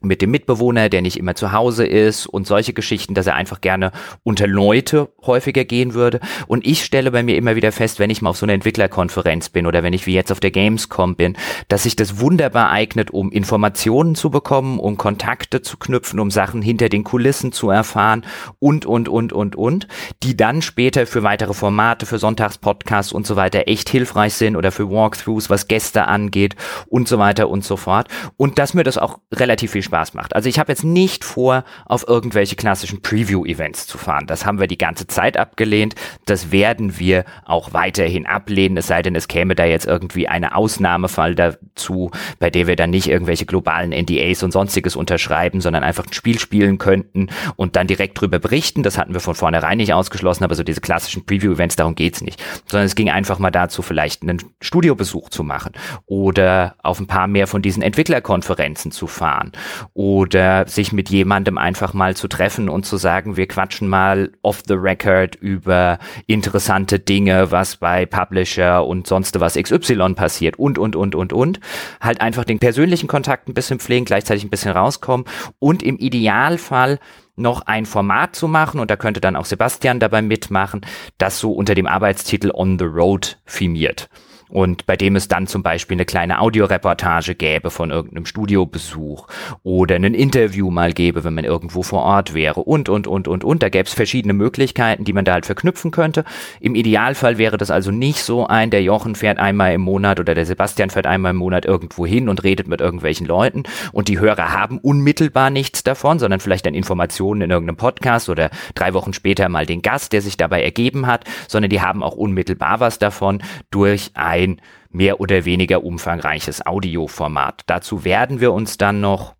[0.00, 3.60] mit dem Mitbewohner, der nicht immer zu Hause ist und solche Geschichten, dass er einfach
[3.60, 3.90] gerne
[4.22, 6.20] unter Leute häufiger gehen würde.
[6.46, 9.48] Und ich stelle bei mir immer wieder fest, wenn ich mal auf so einer Entwicklerkonferenz
[9.48, 13.10] bin oder wenn ich wie jetzt auf der Gamescom bin, dass sich das wunderbar eignet,
[13.10, 18.24] um Informationen zu bekommen, um Kontakte zu knüpfen, um Sachen hinter den Kulissen zu erfahren
[18.60, 19.88] und, und, und, und, und,
[20.22, 24.70] die dann später für weitere Formate, für Sonntagspodcasts und so weiter echt hilfreich sind oder
[24.70, 26.54] für Walkthroughs, was Gäste angeht
[26.86, 28.06] und so weiter und so fort.
[28.36, 30.36] Und dass mir das auch relativ viel Spaß macht.
[30.36, 34.26] Also ich habe jetzt nicht vor, auf irgendwelche klassischen Preview-Events zu fahren.
[34.26, 35.94] Das haben wir die ganze Zeit abgelehnt.
[36.26, 40.54] Das werden wir auch weiterhin ablehnen, es sei denn, es käme da jetzt irgendwie eine
[40.54, 46.06] Ausnahmefall dazu, bei der wir dann nicht irgendwelche globalen NDAs und sonstiges unterschreiben, sondern einfach
[46.06, 48.82] ein Spiel spielen könnten und dann direkt drüber berichten.
[48.82, 52.42] Das hatten wir von vornherein nicht ausgeschlossen, aber so diese klassischen Preview-Events, darum geht's nicht.
[52.66, 55.72] Sondern es ging einfach mal dazu, vielleicht einen Studiobesuch zu machen
[56.06, 59.52] oder auf ein paar mehr von diesen Entwicklerkonferenzen zu fahren
[59.94, 64.62] oder sich mit jemandem einfach mal zu treffen und zu sagen, wir quatschen mal off
[64.66, 70.96] the record über interessante Dinge, was bei Publisher und sonst was XY passiert und, und,
[70.96, 71.60] und, und, und.
[72.00, 75.26] Halt einfach den persönlichen Kontakt ein bisschen pflegen, gleichzeitig ein bisschen rauskommen
[75.58, 76.98] und im Idealfall
[77.38, 80.80] noch ein Format zu machen und da könnte dann auch Sebastian dabei mitmachen,
[81.18, 84.08] das so unter dem Arbeitstitel On the Road firmiert.
[84.48, 89.26] Und bei dem es dann zum Beispiel eine kleine Audioreportage gäbe von irgendeinem Studiobesuch
[89.62, 93.44] oder ein Interview mal gäbe, wenn man irgendwo vor Ort wäre und, und, und, und,
[93.44, 93.62] und.
[93.62, 96.24] Da gäbe es verschiedene Möglichkeiten, die man da halt verknüpfen könnte.
[96.60, 100.34] Im Idealfall wäre das also nicht so ein, der Jochen fährt einmal im Monat oder
[100.34, 104.18] der Sebastian fährt einmal im Monat irgendwo hin und redet mit irgendwelchen Leuten und die
[104.18, 109.12] Hörer haben unmittelbar nichts davon, sondern vielleicht dann Informationen in irgendeinem Podcast oder drei Wochen
[109.12, 112.98] später mal den Gast, der sich dabei ergeben hat, sondern die haben auch unmittelbar was
[112.98, 117.62] davon durch ein ein mehr oder weniger umfangreiches Audioformat.
[117.66, 119.34] Dazu werden wir uns dann noch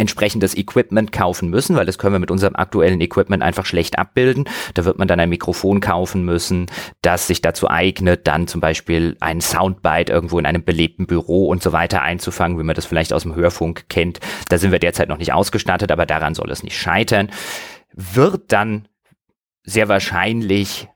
[0.00, 4.48] entsprechendes Equipment kaufen müssen, weil das können wir mit unserem aktuellen Equipment einfach schlecht abbilden.
[4.72, 6.66] Da wird man dann ein Mikrofon kaufen müssen,
[7.02, 11.62] das sich dazu eignet, dann zum Beispiel einen Soundbite irgendwo in einem belebten Büro und
[11.62, 14.20] so weiter einzufangen, wie man das vielleicht aus dem Hörfunk kennt.
[14.48, 17.30] Da sind wir derzeit noch nicht ausgestattet, aber daran soll es nicht scheitern.
[17.92, 18.88] Wird dann
[19.64, 20.88] sehr wahrscheinlich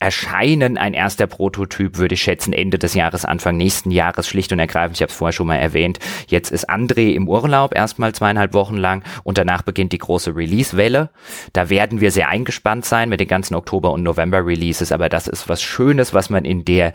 [0.00, 4.60] Erscheinen ein erster Prototyp, würde ich schätzen, Ende des Jahres, Anfang nächsten Jahres, schlicht und
[4.60, 4.96] ergreifend.
[4.96, 5.98] Ich habe es vorher schon mal erwähnt.
[6.28, 11.10] Jetzt ist André im Urlaub, erstmal zweieinhalb Wochen lang und danach beginnt die große Release-Welle.
[11.52, 15.48] Da werden wir sehr eingespannt sein mit den ganzen Oktober- und November-Releases, aber das ist
[15.48, 16.92] was Schönes, was man in der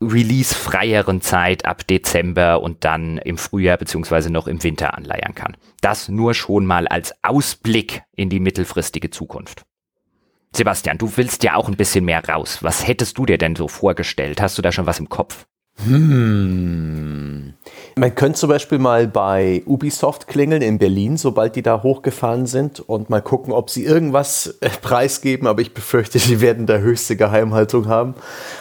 [0.00, 5.56] release-freieren Zeit ab Dezember und dann im Frühjahr beziehungsweise noch im Winter anleiern kann.
[5.80, 9.65] Das nur schon mal als Ausblick in die mittelfristige Zukunft.
[10.54, 12.58] Sebastian, du willst ja auch ein bisschen mehr raus.
[12.62, 14.40] Was hättest du dir denn so vorgestellt?
[14.40, 15.46] Hast du da schon was im Kopf?
[15.84, 17.52] Hm.
[17.96, 22.80] Man könnte zum Beispiel mal bei Ubisoft klingeln in Berlin, sobald die da hochgefahren sind
[22.80, 27.16] und mal gucken, ob sie irgendwas äh, preisgeben, aber ich befürchte, sie werden da höchste
[27.16, 28.14] Geheimhaltung haben.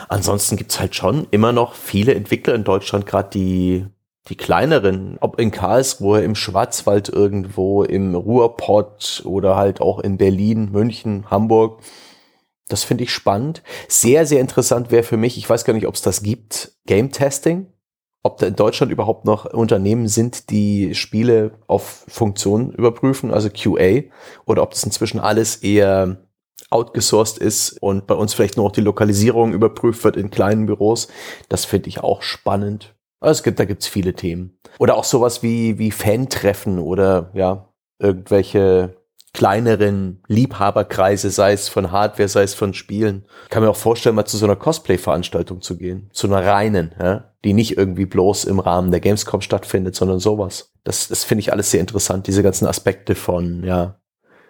[0.09, 3.85] Ansonsten gibt es halt schon immer noch viele Entwickler in Deutschland, gerade die
[4.27, 10.71] die kleineren, ob in Karlsruhe, im Schwarzwald irgendwo, im Ruhrpott oder halt auch in Berlin,
[10.71, 11.81] München, Hamburg.
[12.67, 13.61] Das finde ich spannend.
[13.87, 17.11] Sehr, sehr interessant wäre für mich, ich weiß gar nicht, ob es das gibt, Game
[17.11, 17.67] Testing.
[18.23, 24.09] Ob da in Deutschland überhaupt noch Unternehmen sind, die Spiele auf Funktionen überprüfen, also QA,
[24.47, 26.17] oder ob das inzwischen alles eher
[26.71, 31.07] outgesourced ist und bei uns vielleicht nur noch die Lokalisierung überprüft wird in kleinen Büros.
[31.49, 32.94] Das finde ich auch spannend.
[33.19, 34.57] Also es gibt, da gibt's viele Themen.
[34.79, 38.95] Oder auch sowas wie, wie Fan-Treffen oder ja, irgendwelche
[39.35, 43.25] kleineren Liebhaberkreise, sei es von Hardware, sei es von Spielen.
[43.43, 46.09] Ich kann mir auch vorstellen, mal zu so einer Cosplay-Veranstaltung zu gehen.
[46.13, 50.71] Zu einer reinen, ja, die nicht irgendwie bloß im Rahmen der Gamescom stattfindet, sondern sowas.
[50.85, 53.99] Das, das finde ich alles sehr interessant, diese ganzen Aspekte von, ja,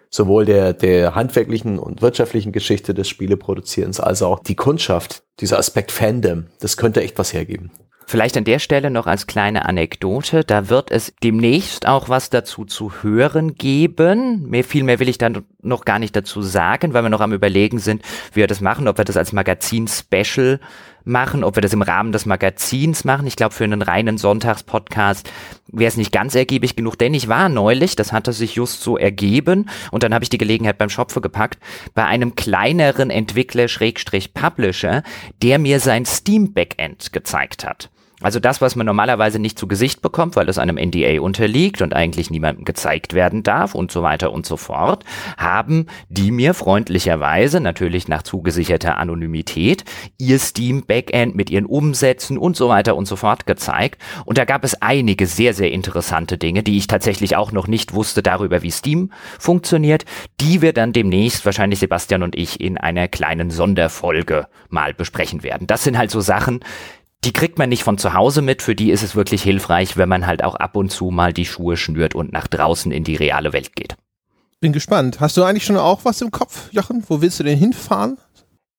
[0.08, 5.90] sowohl der, der handwerklichen und wirtschaftlichen Geschichte des Spieleproduzierens als auch die Kundschaft, dieser Aspekt
[5.90, 7.72] Fandom, das könnte echt was hergeben.
[8.08, 12.64] Vielleicht an der Stelle noch als kleine Anekdote, da wird es demnächst auch was dazu
[12.64, 14.48] zu hören geben.
[14.48, 17.32] Mehr, viel mehr will ich dann noch gar nicht dazu sagen, weil wir noch am
[17.32, 20.60] überlegen sind, wie wir das machen, ob wir das als Magazin-Special
[21.02, 23.26] machen, ob wir das im Rahmen des Magazins machen.
[23.26, 25.28] Ich glaube, für einen reinen Sonntagspodcast
[25.66, 28.96] wäre es nicht ganz ergiebig genug, denn ich war neulich, das hatte sich just so
[28.96, 31.58] ergeben und dann habe ich die Gelegenheit beim Schopfe gepackt,
[31.94, 35.02] bei einem kleineren Entwickler Schrägstrich Publisher,
[35.42, 37.90] der mir sein Steam Backend gezeigt hat.
[38.22, 41.92] Also das, was man normalerweise nicht zu Gesicht bekommt, weil es einem NDA unterliegt und
[41.92, 45.04] eigentlich niemandem gezeigt werden darf und so weiter und so fort,
[45.36, 49.84] haben die mir freundlicherweise, natürlich nach zugesicherter Anonymität,
[50.16, 54.00] ihr Steam Backend mit ihren Umsätzen und so weiter und so fort gezeigt.
[54.24, 57.92] Und da gab es einige sehr, sehr interessante Dinge, die ich tatsächlich auch noch nicht
[57.92, 60.06] wusste darüber, wie Steam funktioniert,
[60.40, 65.66] die wir dann demnächst wahrscheinlich Sebastian und ich in einer kleinen Sonderfolge mal besprechen werden.
[65.66, 66.60] Das sind halt so Sachen,
[67.26, 70.08] die kriegt man nicht von zu Hause mit, für die ist es wirklich hilfreich, wenn
[70.08, 73.16] man halt auch ab und zu mal die Schuhe schnürt und nach draußen in die
[73.16, 73.96] reale Welt geht.
[74.60, 75.18] Bin gespannt.
[75.18, 77.02] Hast du eigentlich schon auch was im Kopf, Jochen?
[77.08, 78.16] Wo willst du denn hinfahren?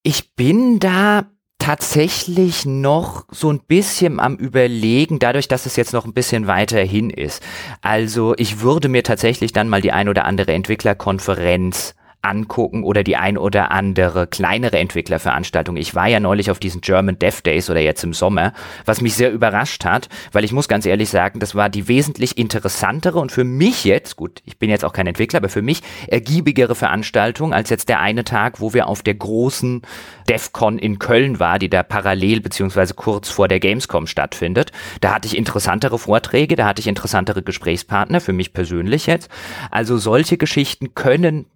[0.02, 1.26] Ich bin da
[1.58, 6.80] tatsächlich noch so ein bisschen am Überlegen, dadurch, dass es jetzt noch ein bisschen weiter
[6.80, 7.42] hin ist.
[7.82, 13.16] Also ich würde mir tatsächlich dann mal die ein oder andere Entwicklerkonferenz angucken oder die
[13.16, 15.76] ein oder andere kleinere Entwicklerveranstaltung.
[15.76, 18.52] Ich war ja neulich auf diesen German Dev Days oder jetzt im Sommer,
[18.84, 22.36] was mich sehr überrascht hat, weil ich muss ganz ehrlich sagen, das war die wesentlich
[22.36, 25.82] interessantere und für mich jetzt, gut, ich bin jetzt auch kein Entwickler, aber für mich
[26.08, 29.82] ergiebigere Veranstaltung als jetzt der eine Tag, wo wir auf der großen
[30.28, 34.72] DevCon in Köln war, die da parallel beziehungsweise kurz vor der Gamescom stattfindet.
[35.00, 39.30] Da hatte ich interessantere Vorträge, da hatte ich interessantere Gesprächspartner, für mich persönlich jetzt.
[39.70, 41.46] Also solche Geschichten können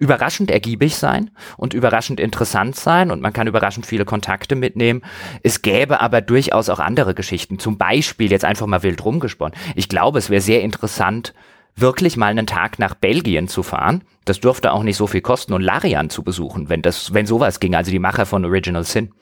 [0.00, 5.02] überraschend ergiebig sein und überraschend interessant sein und man kann überraschend viele Kontakte mitnehmen.
[5.42, 7.58] Es gäbe aber durchaus auch andere Geschichten.
[7.58, 9.56] Zum Beispiel jetzt einfach mal wild rumgesponnen.
[9.76, 11.34] Ich glaube, es wäre sehr interessant,
[11.76, 14.02] wirklich mal einen Tag nach Belgien zu fahren.
[14.24, 17.60] Das dürfte auch nicht so viel kosten und Larian zu besuchen, wenn das, wenn sowas
[17.60, 19.12] ging, also die Macher von Original Sin.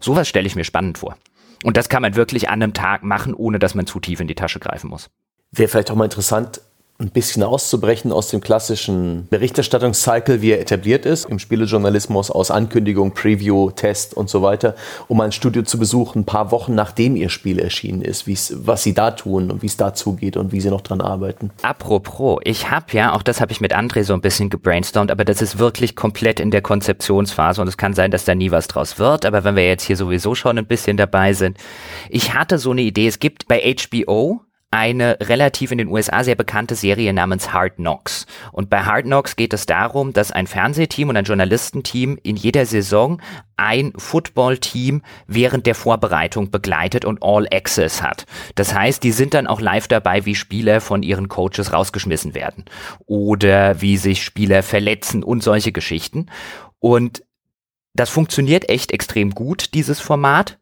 [0.00, 1.16] Sowas stelle ich mir spannend vor.
[1.64, 4.26] Und das kann man wirklich an einem Tag machen, ohne dass man zu tief in
[4.26, 5.08] die Tasche greifen muss.
[5.52, 6.60] Wäre vielleicht auch mal interessant,
[6.98, 13.12] ein bisschen auszubrechen aus dem klassischen Berichterstattungscycle, wie er etabliert ist, im Spielejournalismus aus Ankündigung,
[13.12, 14.74] Preview, Test und so weiter,
[15.08, 18.26] um ein Studio zu besuchen, ein paar Wochen nachdem ihr Spiel erschienen ist,
[18.66, 21.50] was sie da tun und wie es da zugeht und wie sie noch dran arbeiten.
[21.62, 25.24] Apropos, ich habe ja, auch das habe ich mit André so ein bisschen gebrainstormt, aber
[25.24, 28.68] das ist wirklich komplett in der Konzeptionsphase und es kann sein, dass da nie was
[28.68, 31.58] draus wird, aber wenn wir jetzt hier sowieso schon ein bisschen dabei sind,
[32.08, 34.40] ich hatte so eine Idee, es gibt bei HBO
[34.76, 38.26] eine relativ in den USA sehr bekannte Serie namens Hard Knocks.
[38.52, 42.66] Und bei Hard Knocks geht es darum, dass ein Fernsehteam und ein Journalistenteam in jeder
[42.66, 43.22] Saison
[43.56, 48.26] ein Footballteam während der Vorbereitung begleitet und All Access hat.
[48.54, 52.66] Das heißt, die sind dann auch live dabei, wie Spieler von ihren Coaches rausgeschmissen werden
[53.06, 56.26] oder wie sich Spieler verletzen und solche Geschichten.
[56.80, 57.24] Und
[57.94, 60.58] das funktioniert echt extrem gut, dieses Format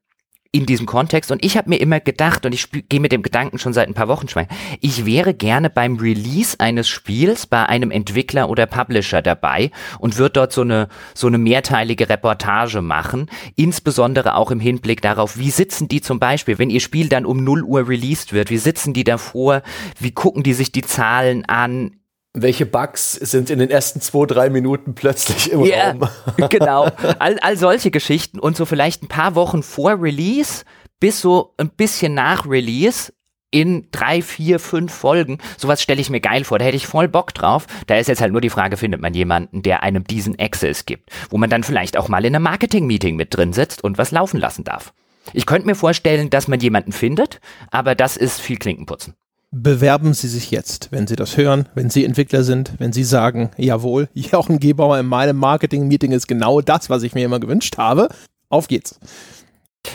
[0.55, 1.33] in diesem Kontext.
[1.33, 3.95] Und ich habe mir immer gedacht, und ich gehe mit dem Gedanken schon seit ein
[3.95, 4.49] paar Wochen schwanger,
[4.81, 10.35] ich wäre gerne beim Release eines Spiels bei einem Entwickler oder Publisher dabei und würde
[10.35, 13.29] dort so eine, so eine mehrteilige Reportage machen.
[13.57, 17.43] Insbesondere auch im Hinblick darauf, wie sitzen die zum Beispiel, wenn ihr Spiel dann um
[17.43, 19.63] 0 Uhr released wird, wie sitzen die davor,
[19.99, 21.97] wie gucken die sich die Zahlen an,
[22.35, 26.09] welche Bugs sind in den ersten zwei, drei Minuten plötzlich im yeah, Raum?
[26.51, 26.85] genau.
[27.21, 30.65] All, all solche Geschichten und so vielleicht ein paar Wochen vor Release
[30.99, 33.13] bis so ein bisschen nach Release
[33.53, 35.39] in drei, vier, fünf Folgen.
[35.57, 36.59] Sowas stelle ich mir geil vor.
[36.59, 37.67] Da hätte ich voll Bock drauf.
[37.87, 41.11] Da ist jetzt halt nur die Frage, findet man jemanden, der einem diesen Access gibt,
[41.31, 44.41] wo man dann vielleicht auch mal in einem Marketing-Meeting mit drin sitzt und was laufen
[44.41, 44.93] lassen darf.
[45.33, 49.15] Ich könnte mir vorstellen, dass man jemanden findet, aber das ist viel Klinkenputzen
[49.55, 53.51] bewerben Sie sich jetzt, wenn Sie das hören, wenn Sie Entwickler sind, wenn Sie sagen,
[53.57, 58.09] jawohl, Jochen Gebauer in meinem Marketing-Meeting ist genau das, was ich mir immer gewünscht habe.
[58.49, 58.99] Auf geht's.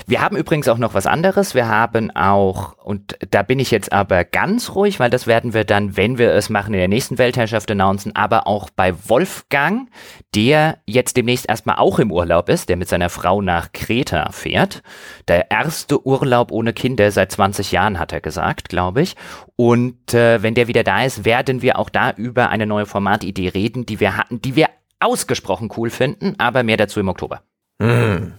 [0.05, 1.55] Wir haben übrigens auch noch was anderes.
[1.55, 5.63] Wir haben auch, und da bin ich jetzt aber ganz ruhig, weil das werden wir
[5.63, 9.89] dann, wenn wir es machen, in der nächsten Weltherrschaft announcen, aber auch bei Wolfgang,
[10.35, 14.83] der jetzt demnächst erstmal auch im Urlaub ist, der mit seiner Frau nach Kreta fährt.
[15.27, 19.15] Der erste Urlaub ohne Kinder seit 20 Jahren, hat er gesagt, glaube ich.
[19.55, 23.49] Und äh, wenn der wieder da ist, werden wir auch da über eine neue Formatidee
[23.49, 24.67] reden, die wir hatten, die wir
[24.99, 27.41] ausgesprochen cool finden, aber mehr dazu im Oktober.
[27.79, 28.33] Mm.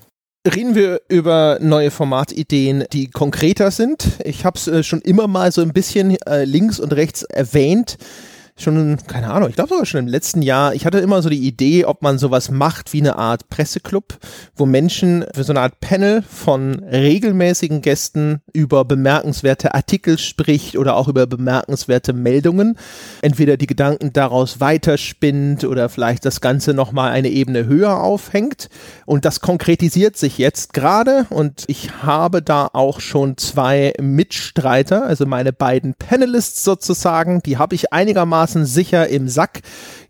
[0.48, 4.08] Reden wir über neue Formatideen, die konkreter sind.
[4.24, 7.98] Ich habe es äh, schon immer mal so ein bisschen äh, links und rechts erwähnt
[8.60, 11.46] schon, keine Ahnung, ich glaube sogar schon im letzten Jahr, ich hatte immer so die
[11.46, 14.18] Idee, ob man sowas macht wie eine Art Presseclub,
[14.54, 20.96] wo Menschen für so eine Art Panel von regelmäßigen Gästen über bemerkenswerte Artikel spricht oder
[20.96, 22.76] auch über bemerkenswerte Meldungen.
[23.22, 28.68] Entweder die Gedanken daraus weiterspinnt oder vielleicht das Ganze nochmal eine Ebene höher aufhängt.
[29.06, 35.26] Und das konkretisiert sich jetzt gerade und ich habe da auch schon zwei Mitstreiter, also
[35.26, 39.60] meine beiden Panelists sozusagen, die habe ich einigermaßen einigermaßen sicher im Sack.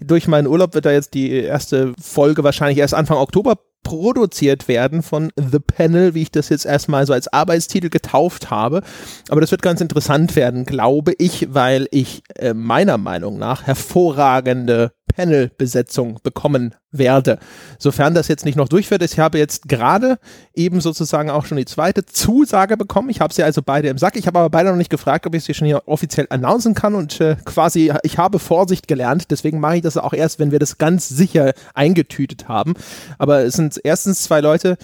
[0.01, 5.03] Durch meinen Urlaub wird da jetzt die erste Folge wahrscheinlich erst Anfang Oktober produziert werden
[5.03, 8.83] von The Panel, wie ich das jetzt erstmal so als Arbeitstitel getauft habe.
[9.31, 14.93] Aber das wird ganz interessant werden, glaube ich, weil ich äh, meiner Meinung nach hervorragende
[15.21, 17.39] Panel-Besetzung bekommen werde.
[17.79, 20.19] Sofern das jetzt nicht noch durchführt, ich habe jetzt gerade
[20.55, 23.11] eben sozusagen auch schon die zweite Zusage bekommen.
[23.11, 24.17] Ich habe sie also beide im Sack.
[24.17, 26.95] Ich habe aber beide noch nicht gefragt, ob ich sie schon hier offiziell announcen kann
[26.95, 29.31] und äh, quasi, ich habe Vorsicht gelernt.
[29.31, 32.73] Deswegen mache ich das auch erst, wenn wir das ganz sicher eingetütet haben.
[33.19, 34.79] Aber es sind erstens zwei Leute,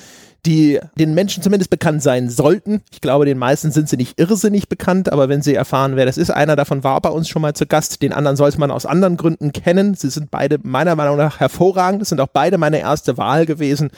[0.47, 2.83] die den Menschen zumindest bekannt sein sollten.
[2.93, 6.17] Ich glaube, den meisten sind sie nicht irrsinnig bekannt, aber wenn sie erfahren, wer das
[6.17, 8.87] ist, einer davon war bei uns schon mal zu Gast, den anderen sollte man aus
[8.87, 9.95] anderen Gründen kennen.
[9.95, 13.91] Sie sind beide meiner Meinung nach hervorragend, sind auch beide meine erste Wahl gewesen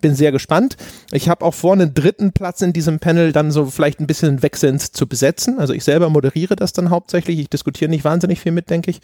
[0.00, 0.76] bin sehr gespannt.
[1.10, 4.42] Ich habe auch vor, einen dritten Platz in diesem Panel dann so vielleicht ein bisschen
[4.42, 5.58] wechselnd zu besetzen.
[5.58, 7.38] Also ich selber moderiere das dann hauptsächlich.
[7.38, 9.00] Ich diskutiere nicht wahnsinnig viel mit, denke ich.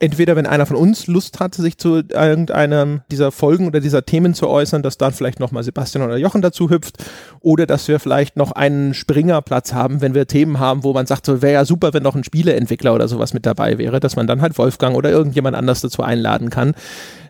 [0.00, 4.34] Entweder wenn einer von uns Lust hat, sich zu irgendeinem dieser Folgen oder dieser Themen
[4.34, 6.98] zu äußern, dass dann vielleicht nochmal Sebastian oder Jochen dazu hüpft.
[7.40, 11.26] Oder dass wir vielleicht noch einen Springerplatz haben, wenn wir Themen haben, wo man sagt,
[11.26, 14.26] so wäre ja super, wenn noch ein Spieleentwickler oder sowas mit dabei wäre, dass man
[14.26, 16.74] dann halt Wolfgang oder irgendjemand anders dazu einladen kann.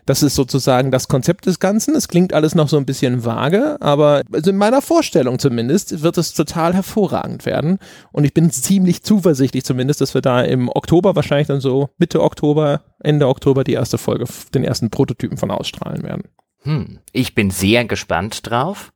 [0.05, 1.95] Das ist sozusagen das Konzept des Ganzen.
[1.95, 6.17] Es klingt alles noch so ein bisschen vage, aber also in meiner Vorstellung zumindest wird
[6.17, 7.79] es total hervorragend werden.
[8.11, 12.21] Und ich bin ziemlich zuversichtlich zumindest, dass wir da im Oktober, wahrscheinlich dann so Mitte
[12.21, 16.23] Oktober, Ende Oktober die erste Folge, den ersten Prototypen von ausstrahlen werden.
[16.63, 18.93] Hm, ich bin sehr gespannt drauf.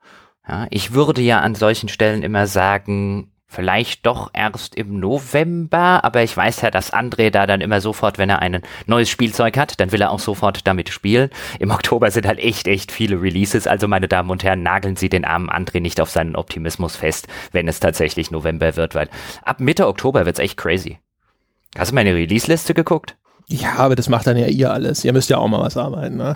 [0.47, 6.21] Ja, ich würde ja an solchen Stellen immer sagen, Vielleicht doch erst im November, aber
[6.21, 9.79] ich weiß ja, dass André da dann immer sofort, wenn er ein neues Spielzeug hat,
[9.79, 11.29] dann will er auch sofort damit spielen.
[11.57, 13.65] Im Oktober sind halt echt, echt viele Releases.
[13.65, 17.27] Also meine Damen und Herren, nageln Sie den armen André nicht auf seinen Optimismus fest,
[17.53, 19.09] wenn es tatsächlich November wird, weil
[19.43, 20.99] ab Mitte Oktober wird's echt crazy.
[21.77, 23.15] Hast du meine Release-Liste geguckt?
[23.49, 25.05] Ja, aber das macht dann ja ihr alles.
[25.05, 26.17] Ihr müsst ja auch mal was arbeiten.
[26.17, 26.33] Ne?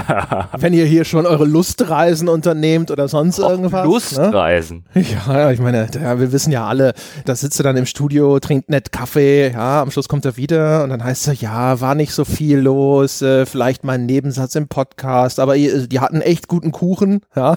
[0.56, 3.82] Wenn ihr hier schon eure Lustreisen unternehmt oder sonst Ob irgendwas.
[3.82, 3.88] Ne?
[3.88, 4.84] Lustreisen?
[4.94, 5.04] Ne?
[5.26, 8.70] Ja, ich meine, ja, wir wissen ja alle, da sitzt er dann im Studio, trinkt
[8.70, 12.12] nett Kaffee, ja, am Schluss kommt er wieder und dann heißt es, ja, war nicht
[12.12, 16.46] so viel los, äh, vielleicht mal ein Nebensatz im Podcast, aber ihr, die hatten echt
[16.46, 17.56] guten Kuchen, ja.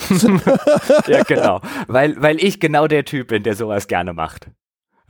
[1.07, 1.61] ja, genau.
[1.87, 4.47] Weil, weil ich genau der Typ bin, der sowas gerne macht.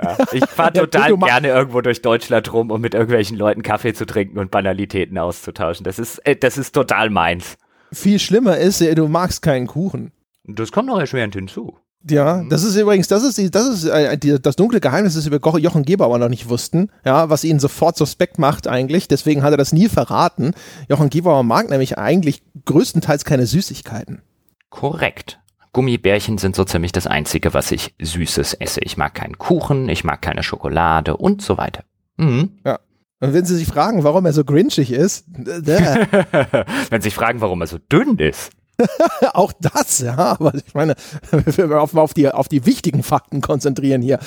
[0.01, 3.93] Ja, ich fahre total ja, gerne irgendwo durch Deutschland rum, um mit irgendwelchen Leuten Kaffee
[3.93, 5.83] zu trinken und Banalitäten auszutauschen.
[5.83, 7.57] Das ist, äh, das ist total meins.
[7.91, 10.12] Viel schlimmer ist, du magst keinen Kuchen.
[10.43, 11.77] Das kommt noch erschwerend hinzu.
[12.10, 12.49] Ja, mhm.
[12.49, 15.83] das ist übrigens, das ist, das ist äh, die, das dunkle Geheimnis, das wir Jochen
[15.83, 19.07] Gebauer noch nicht wussten, ja, was ihn sofort suspekt macht eigentlich.
[19.07, 20.53] Deswegen hat er das nie verraten.
[20.89, 24.21] Jochen Gebauer mag nämlich eigentlich größtenteils keine Süßigkeiten.
[24.69, 25.39] Korrekt.
[25.78, 28.80] Gummibärchen sind so ziemlich das Einzige, was ich Süßes esse.
[28.82, 31.84] Ich mag keinen Kuchen, ich mag keine Schokolade und so weiter.
[32.18, 32.58] Mhm.
[32.66, 32.80] Ja.
[33.20, 37.62] Und wenn Sie sich fragen, warum er so grinchig ist, wenn Sie sich fragen, warum
[37.62, 38.54] er so dünn ist.
[39.34, 40.96] Auch das, ja, aber ich meine,
[41.32, 44.18] wir auf, auf, die, auf die wichtigen Fakten konzentrieren hier.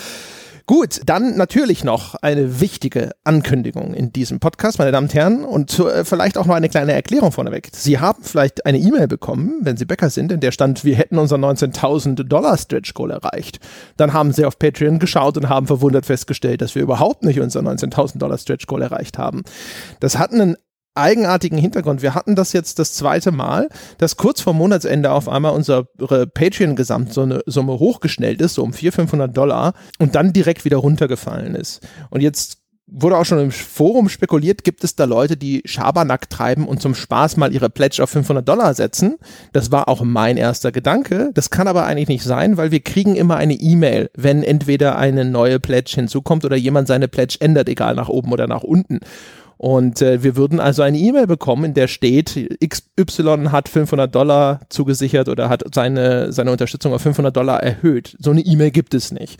[0.71, 5.77] Gut, dann natürlich noch eine wichtige Ankündigung in diesem Podcast, meine Damen und Herren, und
[5.81, 7.71] äh, vielleicht auch noch eine kleine Erklärung vorneweg.
[7.73, 11.19] Sie haben vielleicht eine E-Mail bekommen, wenn Sie Bäcker sind, in der stand, wir hätten
[11.19, 13.59] unser 19.000 Dollar Stretch Goal erreicht.
[13.97, 17.63] Dann haben Sie auf Patreon geschaut und haben verwundert festgestellt, dass wir überhaupt nicht unser
[17.63, 19.43] 19.000 Dollar Stretch Goal erreicht haben.
[19.99, 20.55] Das hat einen
[20.95, 22.03] eigenartigen Hintergrund.
[22.03, 27.79] Wir hatten das jetzt das zweite Mal, dass kurz vor Monatsende auf einmal unsere Patreon-Gesamtsumme
[27.79, 31.87] hochgeschnellt ist, so um 400, 500 Dollar und dann direkt wieder runtergefallen ist.
[32.11, 32.61] Und jetzt
[32.93, 36.95] wurde auch schon im Forum spekuliert, gibt es da Leute, die Schabernack treiben und zum
[36.95, 39.17] Spaß mal ihre Pledge auf 500 Dollar setzen.
[39.53, 41.31] Das war auch mein erster Gedanke.
[41.35, 45.25] Das kann aber eigentlich nicht sein, weil wir kriegen immer eine E-Mail, wenn entweder eine
[45.25, 49.01] neue Pledge hinzukommt oder jemand seine Pledge ändert, egal nach oben oder nach unten.
[49.61, 52.31] Und äh, wir würden also eine E-Mail bekommen, in der steht,
[52.67, 58.17] XY hat 500 Dollar zugesichert oder hat seine, seine Unterstützung auf 500 Dollar erhöht.
[58.19, 59.39] So eine E-Mail gibt es nicht.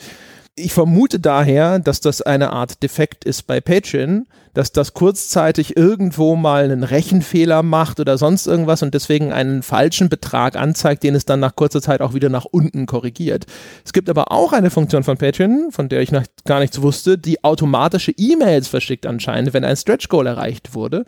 [0.57, 6.35] Ich vermute daher, dass das eine Art Defekt ist bei Patreon, dass das kurzzeitig irgendwo
[6.35, 11.25] mal einen Rechenfehler macht oder sonst irgendwas und deswegen einen falschen Betrag anzeigt, den es
[11.25, 13.47] dann nach kurzer Zeit auch wieder nach unten korrigiert.
[13.85, 17.17] Es gibt aber auch eine Funktion von Patreon, von der ich noch gar nichts wusste,
[17.17, 21.05] die automatische E-Mails verschickt anscheinend, wenn ein Stretch Goal erreicht wurde.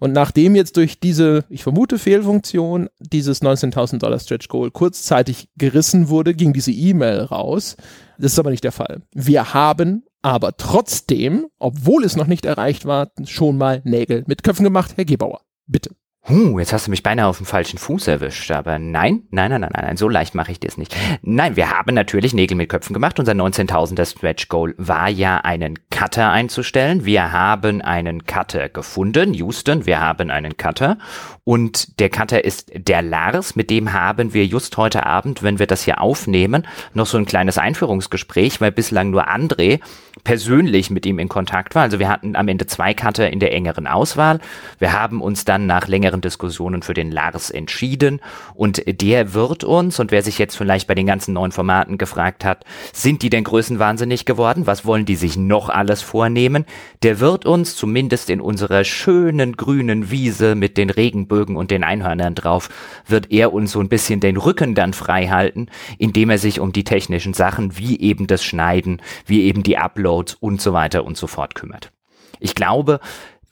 [0.00, 6.10] Und nachdem jetzt durch diese, ich vermute, Fehlfunktion dieses 19.000 Dollar Stretch Goal kurzzeitig gerissen
[6.10, 7.76] wurde, ging diese E-Mail raus.
[8.22, 9.02] Das ist aber nicht der Fall.
[9.12, 14.62] Wir haben aber trotzdem, obwohl es noch nicht erreicht war, schon mal Nägel mit Köpfen
[14.62, 15.40] gemacht, Herr Gebauer.
[15.66, 15.90] Bitte.
[16.28, 19.60] Huh, jetzt hast du mich beinahe auf dem falschen Fuß erwischt, aber nein, nein, nein,
[19.62, 20.94] nein, nein, so leicht mache ich das nicht.
[21.22, 23.18] Nein, wir haben natürlich Nägel mit Köpfen gemacht.
[23.18, 27.04] Unser 19.000er Stretch Goal war ja einen Cutter einzustellen.
[27.04, 30.96] Wir haben einen Cutter gefunden, Houston, wir haben einen Cutter
[31.44, 35.66] und der Cutter ist der Lars, mit dem haben wir just heute Abend, wenn wir
[35.66, 39.80] das hier aufnehmen, noch so ein kleines Einführungsgespräch, weil bislang nur André
[40.22, 41.82] persönlich mit ihm in Kontakt war.
[41.82, 44.38] Also wir hatten am Ende zwei Cutter in der engeren Auswahl.
[44.78, 48.20] Wir haben uns dann nach längeren Diskussionen für den Lars entschieden
[48.54, 52.44] und der wird uns, und wer sich jetzt vielleicht bei den ganzen neuen Formaten gefragt
[52.44, 54.66] hat, sind die denn größenwahnsinnig geworden?
[54.66, 56.66] Was wollen die sich noch alles vornehmen?
[57.02, 62.34] Der wird uns zumindest in unserer schönen grünen Wiese mit den Regenbögen und den Einhörnern
[62.34, 62.68] drauf,
[63.06, 66.72] wird er uns so ein bisschen den Rücken dann frei halten, indem er sich um
[66.72, 71.04] die technischen Sachen wie eben das Schneiden, wie eben die Upload Uploads und so weiter
[71.04, 71.92] und so fort kümmert.
[72.40, 73.00] Ich glaube,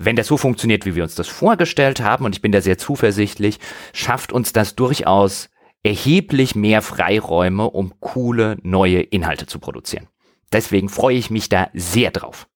[0.03, 2.79] wenn das so funktioniert, wie wir uns das vorgestellt haben, und ich bin da sehr
[2.79, 3.59] zuversichtlich,
[3.93, 5.51] schafft uns das durchaus
[5.83, 10.09] erheblich mehr Freiräume, um coole neue Inhalte zu produzieren.
[10.53, 12.49] Deswegen freue ich mich da sehr drauf.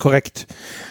[0.00, 0.46] Korrekt.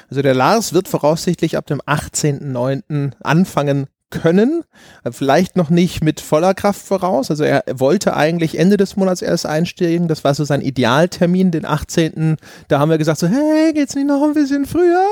[0.09, 3.11] Also der Lars wird voraussichtlich ab dem 18.09.
[3.21, 3.87] anfangen
[4.21, 4.63] können,
[5.11, 7.29] vielleicht noch nicht mit voller Kraft voraus.
[7.29, 10.07] Also er wollte eigentlich Ende des Monats erst einsteigen.
[10.07, 12.37] Das war so sein Idealtermin, den 18.
[12.67, 15.05] Da haben wir gesagt so, hey, geht's nicht noch ein bisschen früher?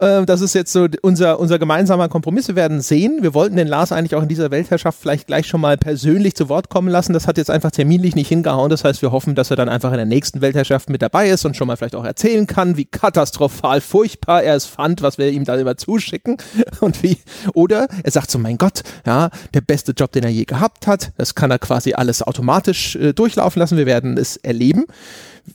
[0.00, 2.48] Äh, das ist jetzt so unser, unser gemeinsamer Kompromiss.
[2.48, 3.18] Wir werden sehen.
[3.20, 6.48] Wir wollten den Lars eigentlich auch in dieser Weltherrschaft vielleicht gleich schon mal persönlich zu
[6.48, 7.12] Wort kommen lassen.
[7.12, 8.70] Das hat jetzt einfach terminlich nicht hingehauen.
[8.70, 11.44] Das heißt, wir hoffen, dass er dann einfach in der nächsten Weltherrschaft mit dabei ist
[11.44, 15.30] und schon mal vielleicht auch erzählen kann, wie katastrophal furchtbar er es fand, was wir
[15.30, 16.38] ihm da immer zuschicken
[16.80, 17.18] und wie.
[17.54, 21.12] Oder er sagt so, mein Gott, ja, der beste Job, den er je gehabt hat.
[21.18, 23.76] Das kann er quasi alles automatisch äh, durchlaufen lassen.
[23.76, 24.86] Wir werden es erleben.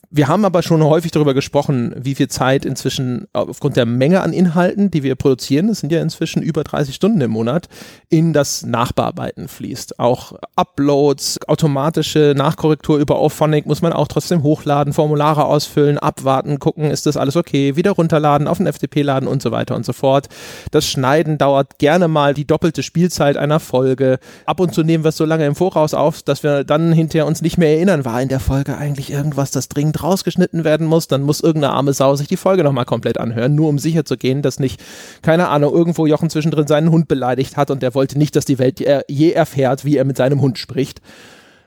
[0.10, 4.34] Wir haben aber schon häufig darüber gesprochen, wie viel Zeit inzwischen aufgrund der Menge an
[4.34, 7.68] Inhalten, die wir produzieren, das sind ja inzwischen über 30 Stunden im Monat,
[8.10, 10.00] in das Nachbearbeiten fließt.
[10.00, 16.92] Auch Uploads, automatische Nachkorrektur über Auphonic muss man auch trotzdem hochladen, Formulare ausfüllen, abwarten, gucken,
[16.92, 19.92] ist das alles okay, wieder runterladen, auf den FTP laden und so weiter und so
[19.94, 20.30] fort.
[20.72, 24.20] Das Schneiden dauert gerne mal die doppelte Spielzeit einer Folge.
[24.46, 27.28] Ab und zu nehmen wir es so lange im Voraus auf, dass wir dann hinterher
[27.28, 31.08] uns nicht mehr erinnern, war in der Folge eigentlich irgendwas, das dringend rausgeschnitten werden muss,
[31.08, 34.18] dann muss irgendeine arme Sau sich die Folge nochmal komplett anhören, nur um sicher zu
[34.18, 34.82] gehen, dass nicht,
[35.22, 38.60] keine Ahnung, irgendwo Jochen zwischendrin seinen Hund beleidigt hat und der wollte nicht, dass die
[38.60, 41.02] Welt je erfährt, wie er mit seinem Hund spricht.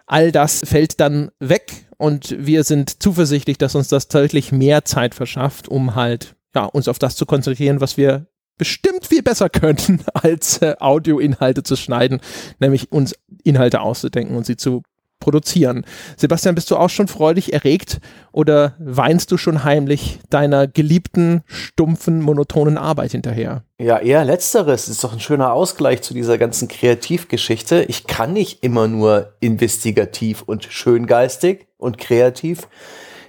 [0.07, 5.15] All das fällt dann weg und wir sind zuversichtlich, dass uns das deutlich mehr Zeit
[5.15, 10.01] verschafft, um halt ja, uns auf das zu konzentrieren, was wir bestimmt viel besser könnten,
[10.15, 12.21] als äh, Audioinhalte zu schneiden,
[12.59, 13.15] nämlich uns
[13.45, 14.83] Inhalte auszudenken und sie zu
[15.21, 15.85] produzieren.
[16.17, 18.01] Sebastian, bist du auch schon freudig erregt
[18.33, 23.65] oder weinst du schon heimlich deiner geliebten, stumpfen, monotonen Arbeit hinterher?
[23.81, 27.85] Ja, eher letzteres das ist doch ein schöner Ausgleich zu dieser ganzen Kreativgeschichte.
[27.89, 32.69] Ich kann nicht immer nur investigativ und schöngeistig und kreativ.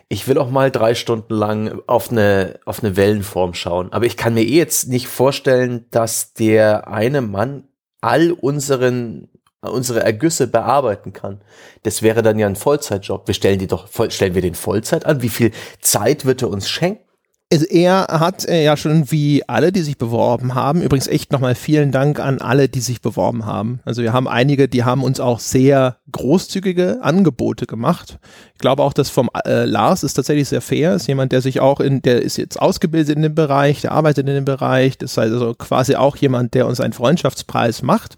[0.09, 3.91] Ich will auch mal drei Stunden lang auf eine, auf eine Wellenform schauen.
[3.91, 7.63] Aber ich kann mir eh jetzt nicht vorstellen, dass der eine Mann
[7.99, 9.27] all unseren
[9.62, 11.41] unsere Ergüsse bearbeiten kann.
[11.84, 13.28] Das wäre dann ja ein Vollzeitjob.
[13.28, 15.22] Wir stellen die doch, stellen wir den Vollzeit an?
[15.22, 15.51] Wie viel
[15.82, 17.09] Zeit wird er uns schenken?
[17.52, 21.56] Also er hat äh, ja schon wie alle, die sich beworben haben, übrigens echt nochmal
[21.56, 23.80] vielen Dank an alle, die sich beworben haben.
[23.86, 28.20] Also wir haben einige, die haben uns auch sehr großzügige Angebote gemacht.
[28.54, 31.60] Ich glaube auch, dass vom äh, Lars ist tatsächlich sehr fair, ist jemand, der sich
[31.60, 35.14] auch in, der ist jetzt ausgebildet in dem Bereich, der arbeitet in dem Bereich, das
[35.14, 38.16] ist also quasi auch jemand, der uns einen Freundschaftspreis macht.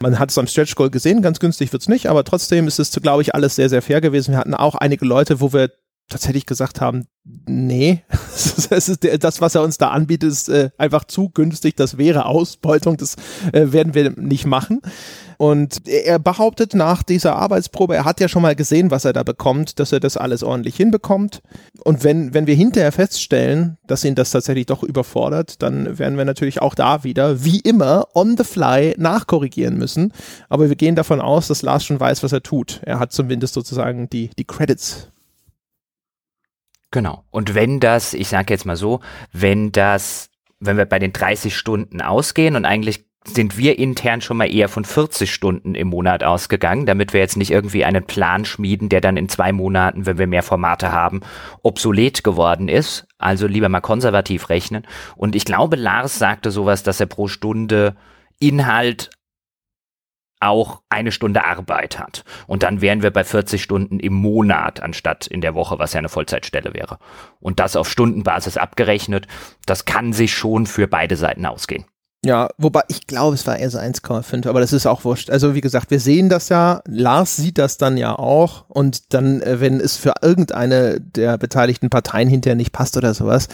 [0.00, 2.78] Man hat es am Stretch Goal gesehen, ganz günstig wird es nicht, aber trotzdem ist
[2.78, 4.32] es, glaube ich, alles sehr, sehr fair gewesen.
[4.32, 5.70] Wir hatten auch einige Leute, wo wir
[6.12, 7.06] tatsächlich gesagt haben,
[7.46, 8.02] nee,
[8.70, 11.98] das, ist der, das, was er uns da anbietet, ist äh, einfach zu günstig, das
[11.98, 13.16] wäre Ausbeutung, das
[13.52, 14.80] äh, werden wir nicht machen.
[15.38, 19.24] Und er behauptet nach dieser Arbeitsprobe, er hat ja schon mal gesehen, was er da
[19.24, 21.42] bekommt, dass er das alles ordentlich hinbekommt.
[21.82, 26.24] Und wenn, wenn wir hinterher feststellen, dass ihn das tatsächlich doch überfordert, dann werden wir
[26.24, 30.12] natürlich auch da wieder, wie immer, on the fly nachkorrigieren müssen.
[30.48, 32.80] Aber wir gehen davon aus, dass Lars schon weiß, was er tut.
[32.84, 35.08] Er hat zumindest sozusagen die, die Credits
[36.92, 37.24] Genau.
[37.30, 39.00] Und wenn das, ich sage jetzt mal so,
[39.32, 40.30] wenn das,
[40.60, 44.68] wenn wir bei den 30 Stunden ausgehen und eigentlich sind wir intern schon mal eher
[44.68, 49.00] von 40 Stunden im Monat ausgegangen, damit wir jetzt nicht irgendwie einen Plan schmieden, der
[49.00, 51.20] dann in zwei Monaten, wenn wir mehr Formate haben,
[51.62, 53.06] obsolet geworden ist.
[53.18, 54.86] Also lieber mal konservativ rechnen.
[55.16, 57.94] Und ich glaube, Lars sagte sowas, dass er pro Stunde
[58.40, 59.10] Inhalt
[60.42, 62.24] auch eine Stunde Arbeit hat.
[62.46, 65.98] Und dann wären wir bei 40 Stunden im Monat anstatt in der Woche, was ja
[65.98, 66.98] eine Vollzeitstelle wäre.
[67.40, 69.26] Und das auf Stundenbasis abgerechnet,
[69.66, 71.84] das kann sich schon für beide Seiten ausgehen.
[72.24, 75.28] Ja, wobei ich glaube, es war eher so 1,5, aber das ist auch wurscht.
[75.28, 79.42] Also wie gesagt, wir sehen das ja, Lars sieht das dann ja auch und dann,
[79.42, 83.48] äh, wenn es für irgendeine der beteiligten Parteien hinterher nicht passt oder sowas,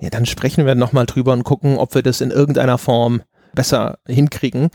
[0.00, 3.22] ja, dann sprechen wir nochmal drüber und gucken, ob wir das in irgendeiner Form
[3.54, 4.70] besser hinkriegen.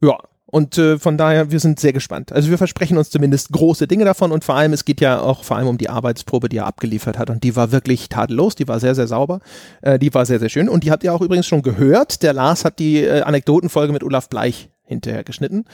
[0.00, 0.16] Ja,
[0.48, 2.32] und äh, von daher, wir sind sehr gespannt.
[2.32, 5.42] Also wir versprechen uns zumindest große Dinge davon und vor allem, es geht ja auch
[5.42, 7.30] vor allem um die Arbeitsprobe, die er abgeliefert hat.
[7.30, 9.40] Und die war wirklich tadellos, die war sehr, sehr sauber,
[9.82, 10.68] äh, die war sehr, sehr schön.
[10.68, 12.22] Und die habt ihr auch übrigens schon gehört.
[12.22, 15.64] Der Lars hat die äh, Anekdotenfolge mit Olaf Bleich hinterher geschnitten.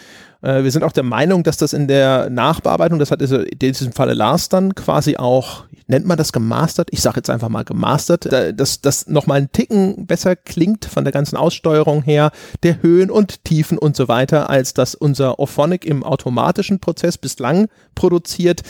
[0.40, 3.92] Äh, wir sind auch der Meinung, dass das in der Nachbearbeitung, das hat in diesem
[3.92, 6.88] Falle Lars dann quasi auch, nennt man das gemastert?
[6.90, 11.12] Ich sage jetzt einfach mal gemastert, dass das nochmal einen Ticken besser klingt von der
[11.12, 12.32] ganzen Aussteuerung her,
[12.62, 17.68] der Höhen und Tiefen und so weiter, als das unser Ophonic im automatischen Prozess bislang
[17.94, 18.62] produziert.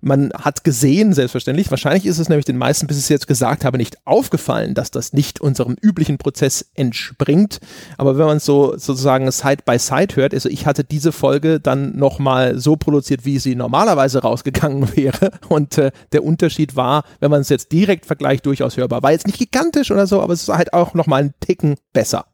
[0.00, 3.64] Man hat gesehen, selbstverständlich, wahrscheinlich ist es nämlich den meisten, bis ich es jetzt gesagt
[3.64, 7.58] habe, nicht aufgefallen, dass das nicht unserem üblichen Prozess entspringt.
[7.96, 11.60] Aber wenn man es so sozusagen Side by Side hört, also ich hatte diese Folge
[11.60, 15.32] dann nochmal so produziert, wie sie normalerweise rausgegangen wäre.
[15.48, 19.02] Und äh, der Unterschied war, wenn man es jetzt direkt vergleicht, durchaus hörbar.
[19.02, 22.26] War jetzt nicht gigantisch oder so, aber es ist halt auch nochmal einen Ticken besser.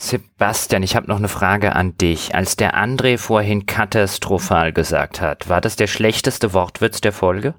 [0.00, 2.34] Sebastian, ich habe noch eine Frage an dich.
[2.34, 7.52] Als der André vorhin katastrophal gesagt hat, war das der schlechteste Wortwitz der Folge?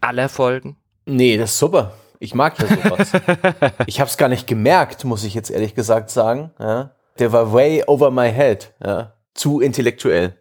[0.00, 0.78] Aller Folgen?
[1.04, 1.92] Nee, das ist super.
[2.18, 3.12] Ich mag ja sowas.
[3.86, 6.50] ich habe es gar nicht gemerkt, muss ich jetzt ehrlich gesagt sagen.
[6.58, 6.94] Ja?
[7.18, 8.72] Der war way over my head.
[8.82, 9.12] Ja?
[9.34, 10.38] Zu intellektuell.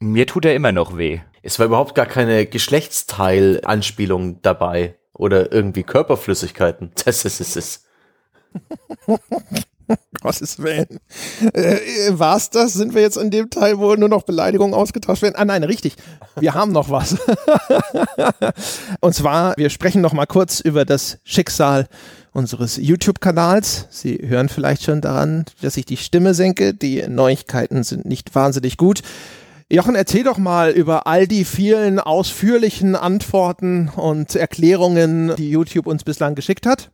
[0.00, 1.20] Mir tut er immer noch weh.
[1.42, 6.90] Es war überhaupt gar keine Geschlechtsteil-Anspielung dabei oder irgendwie Körperflüssigkeiten.
[7.04, 7.86] Das ist es.
[10.22, 11.00] Gottes Willen.
[11.52, 11.78] Äh,
[12.10, 12.74] war's das?
[12.74, 15.36] Sind wir jetzt in dem Teil, wo nur noch Beleidigungen ausgetauscht werden?
[15.36, 15.96] Ah nein, richtig.
[16.38, 17.16] Wir haben noch was.
[19.00, 21.88] Und zwar, wir sprechen noch mal kurz über das Schicksal
[22.32, 23.86] unseres YouTube-Kanals.
[23.90, 26.74] Sie hören vielleicht schon daran, dass ich die Stimme senke.
[26.74, 29.02] Die Neuigkeiten sind nicht wahnsinnig gut.
[29.68, 36.04] Jochen, erzähl doch mal über all die vielen ausführlichen Antworten und Erklärungen, die YouTube uns
[36.04, 36.92] bislang geschickt hat.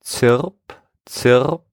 [0.00, 0.54] Zirp,
[1.04, 1.65] zirp,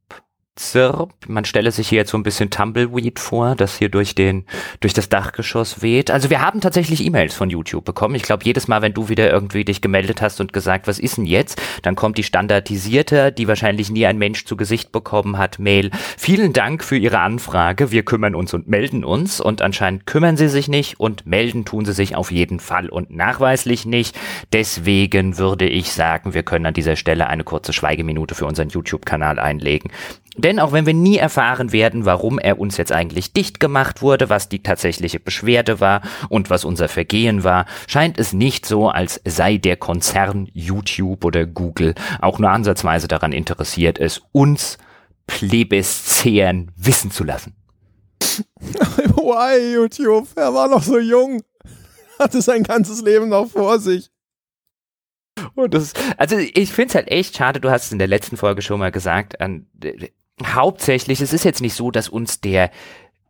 [0.55, 1.13] Zirp.
[1.27, 4.45] Man stelle sich hier jetzt so ein bisschen Tumbleweed vor, das hier durch den,
[4.81, 6.11] durch das Dachgeschoss weht.
[6.11, 8.13] Also wir haben tatsächlich E-Mails von YouTube bekommen.
[8.13, 11.17] Ich glaube, jedes Mal, wenn du wieder irgendwie dich gemeldet hast und gesagt, was ist
[11.17, 15.57] denn jetzt, dann kommt die standardisierte, die wahrscheinlich nie ein Mensch zu Gesicht bekommen hat,
[15.57, 15.89] Mail.
[16.17, 17.91] Vielen Dank für Ihre Anfrage.
[17.91, 19.41] Wir kümmern uns und melden uns.
[19.41, 23.09] Und anscheinend kümmern sie sich nicht und melden tun sie sich auf jeden Fall und
[23.09, 24.15] nachweislich nicht.
[24.51, 29.39] Deswegen würde ich sagen, wir können an dieser Stelle eine kurze Schweigeminute für unseren YouTube-Kanal
[29.39, 29.91] einlegen.
[30.43, 34.29] Denn auch wenn wir nie erfahren werden, warum er uns jetzt eigentlich dicht gemacht wurde,
[34.29, 39.21] was die tatsächliche Beschwerde war und was unser Vergehen war, scheint es nicht so, als
[39.25, 44.77] sei der Konzern YouTube oder Google auch nur ansatzweise daran interessiert, es uns
[45.25, 47.55] Plebiszieren wissen zu lassen.
[48.59, 50.27] Why, YouTube?
[50.35, 51.41] Er war noch so jung.
[52.19, 54.09] Hatte sein ganzes Leben noch vor sich.
[55.55, 58.37] Und das, also ich finde es halt echt schade, du hast es in der letzten
[58.37, 59.67] Folge schon mal gesagt, an,
[60.45, 62.71] hauptsächlich, es ist jetzt nicht so, dass uns der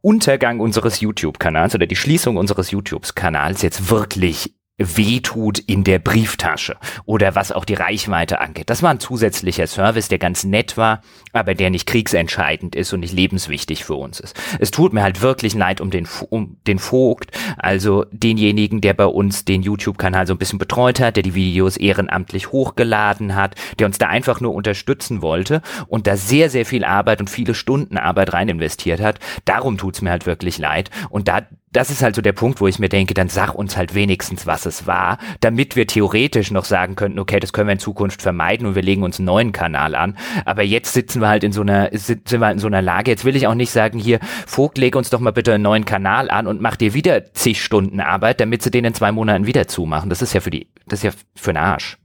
[0.01, 7.35] Untergang unseres YouTube-Kanals oder die Schließung unseres YouTube-Kanals jetzt wirklich wehtut in der Brieftasche oder
[7.35, 8.69] was auch die Reichweite angeht.
[8.69, 11.01] Das war ein zusätzlicher Service, der ganz nett war,
[11.33, 14.39] aber der nicht kriegsentscheidend ist und nicht lebenswichtig für uns ist.
[14.59, 19.05] Es tut mir halt wirklich leid um den, um den Vogt, also denjenigen, der bei
[19.05, 23.87] uns den YouTube-Kanal so ein bisschen betreut hat, der die Videos ehrenamtlich hochgeladen hat, der
[23.87, 27.97] uns da einfach nur unterstützen wollte und da sehr, sehr viel Arbeit und viele Stunden
[27.97, 29.19] Arbeit rein investiert hat.
[29.45, 31.41] Darum tut's mir halt wirklich leid und da
[31.73, 34.45] das ist halt so der Punkt, wo ich mir denke, dann sag uns halt wenigstens,
[34.45, 38.21] was es war, damit wir theoretisch noch sagen könnten, okay, das können wir in Zukunft
[38.21, 40.15] vermeiden und wir legen uns einen neuen Kanal an.
[40.45, 43.09] Aber jetzt sitzen wir halt in so einer, sind wir halt in so einer Lage.
[43.09, 45.85] Jetzt will ich auch nicht sagen, hier, Vogt, leg uns doch mal bitte einen neuen
[45.85, 49.47] Kanal an und mach dir wieder zig Stunden Arbeit, damit sie den in zwei Monaten
[49.47, 50.09] wieder zumachen.
[50.09, 51.97] Das ist ja für die, das ist ja für den Arsch.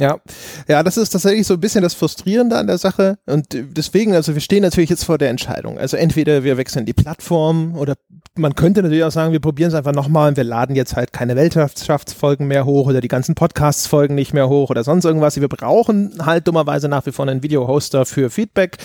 [0.00, 0.18] Ja,
[0.66, 3.18] ja, das ist tatsächlich so ein bisschen das Frustrierende an der Sache.
[3.26, 5.78] Und deswegen, also wir stehen natürlich jetzt vor der Entscheidung.
[5.78, 7.96] Also entweder wir wechseln die Plattform oder
[8.36, 11.12] man könnte natürlich auch sagen, wir probieren es einfach nochmal und wir laden jetzt halt
[11.12, 15.38] keine Weltschaftsfolgen mehr hoch oder die ganzen Podcasts-Folgen nicht mehr hoch oder sonst irgendwas.
[15.38, 18.78] Wir brauchen halt dummerweise nach wie vor einen Video-Hoster für Feedback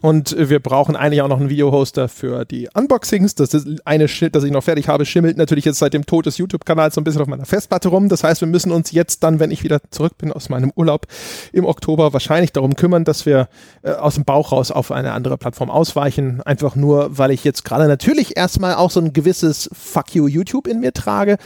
[0.00, 3.34] und wir brauchen eigentlich auch noch einen Video-Hoster für die Unboxings.
[3.34, 6.26] Das ist eine Schild, das ich noch fertig habe, schimmelt natürlich jetzt seit dem Tod
[6.26, 8.08] des YouTube-Kanals so ein bisschen auf meiner Festplatte rum.
[8.08, 10.72] Das heißt, wir müssen uns jetzt dann, wenn ich wieder zurück bin aus meinem meinem
[10.74, 11.06] Urlaub
[11.52, 13.48] im Oktober wahrscheinlich darum kümmern, dass wir
[13.82, 16.40] äh, aus dem Bauch raus auf eine andere Plattform ausweichen.
[16.42, 20.66] Einfach nur, weil ich jetzt gerade natürlich erstmal auch so ein gewisses Fuck you YouTube
[20.66, 21.36] in mir trage.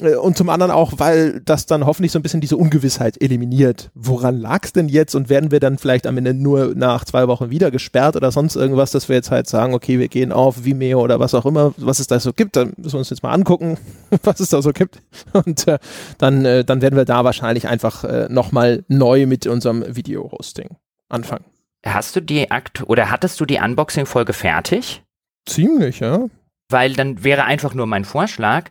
[0.00, 3.90] Äh, und zum anderen auch, weil das dann hoffentlich so ein bisschen diese Ungewissheit eliminiert.
[3.94, 7.28] Woran lag es denn jetzt und werden wir dann vielleicht am Ende nur nach zwei
[7.28, 10.64] Wochen wieder gesperrt oder sonst irgendwas, dass wir jetzt halt sagen, okay, wir gehen auf
[10.64, 13.22] Vimeo oder was auch immer, was es da so gibt, dann müssen wir uns jetzt
[13.22, 13.78] mal angucken,
[14.22, 15.00] was es da so gibt
[15.32, 15.78] und äh,
[16.18, 20.76] dann, äh, dann werden wir da wahrscheinlich einfach äh, nochmal neu mit unserem Video-Hosting
[21.08, 21.44] anfangen.
[21.84, 25.02] Hast du die Akt oder hattest du die Unboxing-Folge fertig?
[25.46, 26.26] Ziemlich, ja.
[26.68, 28.70] Weil dann wäre einfach nur mein Vorschlag,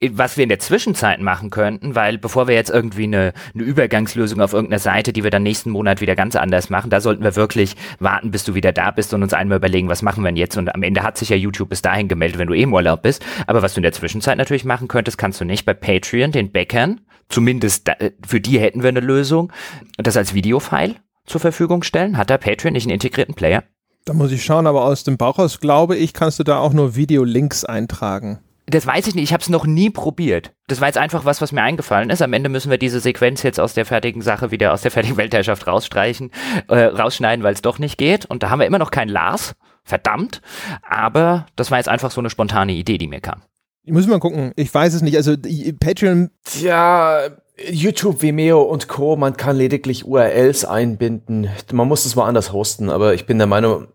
[0.00, 4.40] was wir in der Zwischenzeit machen könnten, weil bevor wir jetzt irgendwie eine, eine Übergangslösung
[4.40, 7.34] auf irgendeiner Seite, die wir dann nächsten Monat wieder ganz anders machen, da sollten wir
[7.34, 10.36] wirklich warten, bis du wieder da bist und uns einmal überlegen, was machen wir denn
[10.36, 10.56] jetzt?
[10.56, 13.02] Und am Ende hat sich ja YouTube bis dahin gemeldet, wenn du eh im Urlaub
[13.02, 13.24] bist.
[13.48, 16.52] Aber was du in der Zwischenzeit natürlich machen könntest, kannst du nicht bei Patreon, den
[16.52, 17.94] Bäckern, zumindest da,
[18.24, 19.52] für die hätten wir eine Lösung,
[19.96, 20.94] das als Videofile
[21.26, 22.16] zur Verfügung stellen.
[22.16, 23.64] Hat da Patreon nicht einen integrierten Player?
[24.04, 26.72] Da muss ich schauen, aber aus dem Bauch aus glaube ich, kannst du da auch
[26.72, 28.38] nur Videolinks eintragen.
[28.70, 30.52] Das weiß ich nicht, ich habe es noch nie probiert.
[30.66, 32.20] Das war jetzt einfach was, was mir eingefallen ist.
[32.20, 35.16] Am Ende müssen wir diese Sequenz jetzt aus der fertigen Sache wieder aus der fertigen
[35.16, 36.30] Weltherrschaft rausstreichen,
[36.68, 38.26] äh, rausschneiden, weil es doch nicht geht.
[38.26, 39.54] Und da haben wir immer noch keinen Lars.
[39.84, 40.42] Verdammt.
[40.82, 43.40] Aber das war jetzt einfach so eine spontane Idee, die mir kam.
[43.84, 44.52] Ich muss mal gucken.
[44.56, 45.16] Ich weiß es nicht.
[45.16, 45.34] Also
[45.80, 46.30] Patreon.
[46.44, 47.28] Tja,
[47.70, 49.16] YouTube, Vimeo und Co.
[49.16, 51.48] Man kann lediglich URLs einbinden.
[51.72, 52.90] Man muss es mal anders hosten.
[52.90, 53.88] Aber ich bin der Meinung,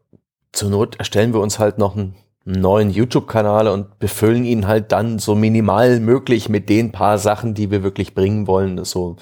[0.51, 2.15] zur Not erstellen wir uns halt noch ein
[2.45, 7.71] neuen YouTube-Kanal und befüllen ihn halt dann so minimal möglich mit den paar Sachen, die
[7.71, 8.83] wir wirklich bringen wollen.
[8.83, 9.15] So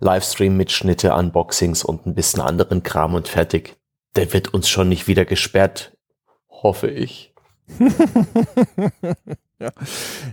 [0.00, 3.76] Livestream-Mitschnitte, Unboxings und ein bisschen anderen Kram und fertig.
[4.16, 5.96] Der wird uns schon nicht wieder gesperrt,
[6.50, 7.34] hoffe ich.
[9.58, 9.70] ja.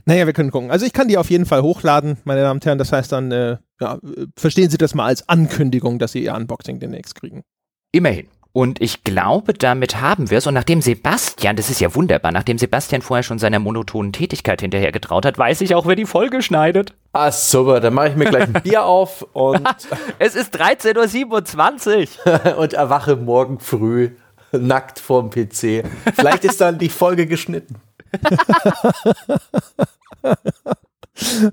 [0.05, 0.71] Naja, wir können gucken.
[0.71, 2.77] Also ich kann die auf jeden Fall hochladen, meine Damen und Herren.
[2.77, 3.99] Das heißt dann, äh, ja,
[4.35, 7.43] verstehen Sie das mal als Ankündigung, dass Sie Ihr Unboxing demnächst kriegen.
[7.91, 8.27] Immerhin.
[8.51, 10.47] Und ich glaube, damit haben wir es.
[10.47, 14.91] Und nachdem Sebastian, das ist ja wunderbar, nachdem Sebastian vorher schon seiner monotonen Tätigkeit hinterher
[14.91, 16.93] getraut hat, weiß ich auch, wer die Folge schneidet.
[17.13, 19.67] Ah, super, dann mache ich mir gleich ein Bier auf und.
[20.19, 22.57] es ist 13.27 Uhr.
[22.57, 24.11] und erwache morgen früh
[24.51, 25.83] nackt vorm PC.
[26.15, 27.75] Vielleicht ist dann die Folge geschnitten.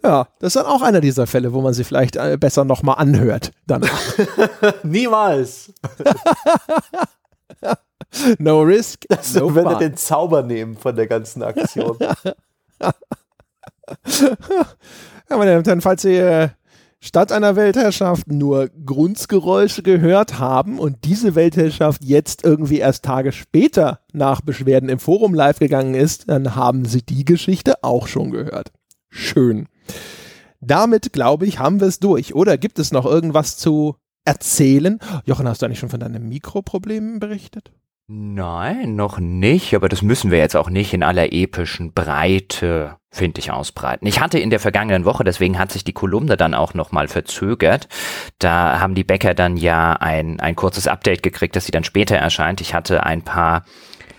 [0.02, 2.96] Ja, das ist dann auch einer dieser Fälle, wo man sie vielleicht äh, besser nochmal
[2.98, 3.52] anhört.
[3.66, 4.00] Danach.
[4.82, 5.72] Niemals.
[8.38, 9.04] no risk.
[9.08, 9.78] Das no würde fun.
[9.78, 11.96] den Zauber nehmen von der ganzen Aktion.
[12.00, 12.92] ja,
[15.28, 16.48] meine Damen und Herren, falls Sie äh,
[17.00, 24.00] statt einer Weltherrschaft nur Grundgeräusche gehört haben und diese Weltherrschaft jetzt irgendwie erst Tage später
[24.12, 28.72] nach Beschwerden im Forum live gegangen ist, dann haben Sie die Geschichte auch schon gehört.
[29.16, 29.66] Schön.
[30.60, 32.34] Damit, glaube ich, haben wir es durch.
[32.34, 34.98] Oder gibt es noch irgendwas zu erzählen?
[35.24, 37.72] Jochen, hast du eigentlich schon von deinen Mikroproblemen berichtet?
[38.08, 43.40] Nein, noch nicht, aber das müssen wir jetzt auch nicht in aller epischen Breite, finde
[43.40, 44.06] ich, ausbreiten.
[44.06, 47.88] Ich hatte in der vergangenen Woche, deswegen hat sich die Kolumne dann auch nochmal verzögert.
[48.38, 52.16] Da haben die Bäcker dann ja ein, ein kurzes Update gekriegt, das sie dann später
[52.16, 52.60] erscheint.
[52.60, 53.64] Ich hatte ein paar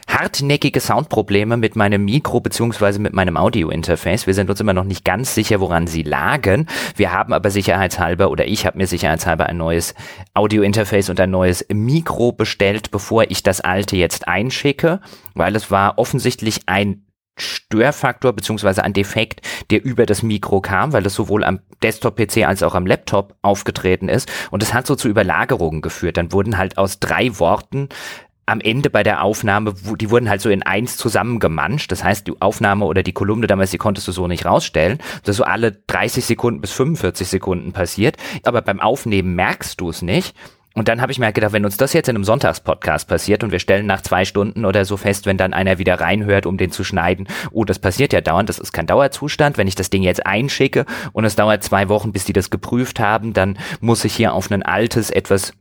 [0.07, 4.27] hartnäckige Soundprobleme mit meinem Mikro beziehungsweise mit meinem Audio-Interface.
[4.27, 6.67] Wir sind uns immer noch nicht ganz sicher, woran sie lagen.
[6.95, 9.95] Wir haben aber sicherheitshalber oder ich habe mir sicherheitshalber ein neues
[10.33, 15.01] Audio-Interface und ein neues Mikro bestellt, bevor ich das alte jetzt einschicke,
[15.35, 17.03] weil es war offensichtlich ein
[17.37, 22.63] Störfaktor beziehungsweise ein Defekt, der über das Mikro kam, weil es sowohl am Desktop-PC als
[22.63, 24.31] auch am Laptop aufgetreten ist.
[24.51, 26.17] Und es hat so zu Überlagerungen geführt.
[26.17, 27.89] Dann wurden halt aus drei Worten
[28.47, 31.91] am Ende bei der Aufnahme, die wurden halt so in eins zusammengemanscht.
[31.91, 34.99] Das heißt, die Aufnahme oder die Kolumne damals, die konntest du so nicht rausstellen.
[35.23, 38.15] Das ist so alle 30 Sekunden bis 45 Sekunden passiert.
[38.43, 40.33] Aber beim Aufnehmen merkst du es nicht.
[40.75, 43.43] Und dann habe ich mir halt gedacht, wenn uns das jetzt in einem Sonntagspodcast passiert
[43.43, 46.57] und wir stellen nach zwei Stunden oder so fest, wenn dann einer wieder reinhört, um
[46.57, 49.57] den zu schneiden, oh, das passiert ja dauernd, das ist kein Dauerzustand.
[49.57, 52.99] Wenn ich das Ding jetzt einschicke und es dauert zwei Wochen, bis die das geprüft
[52.99, 55.51] haben, dann muss ich hier auf ein altes, etwas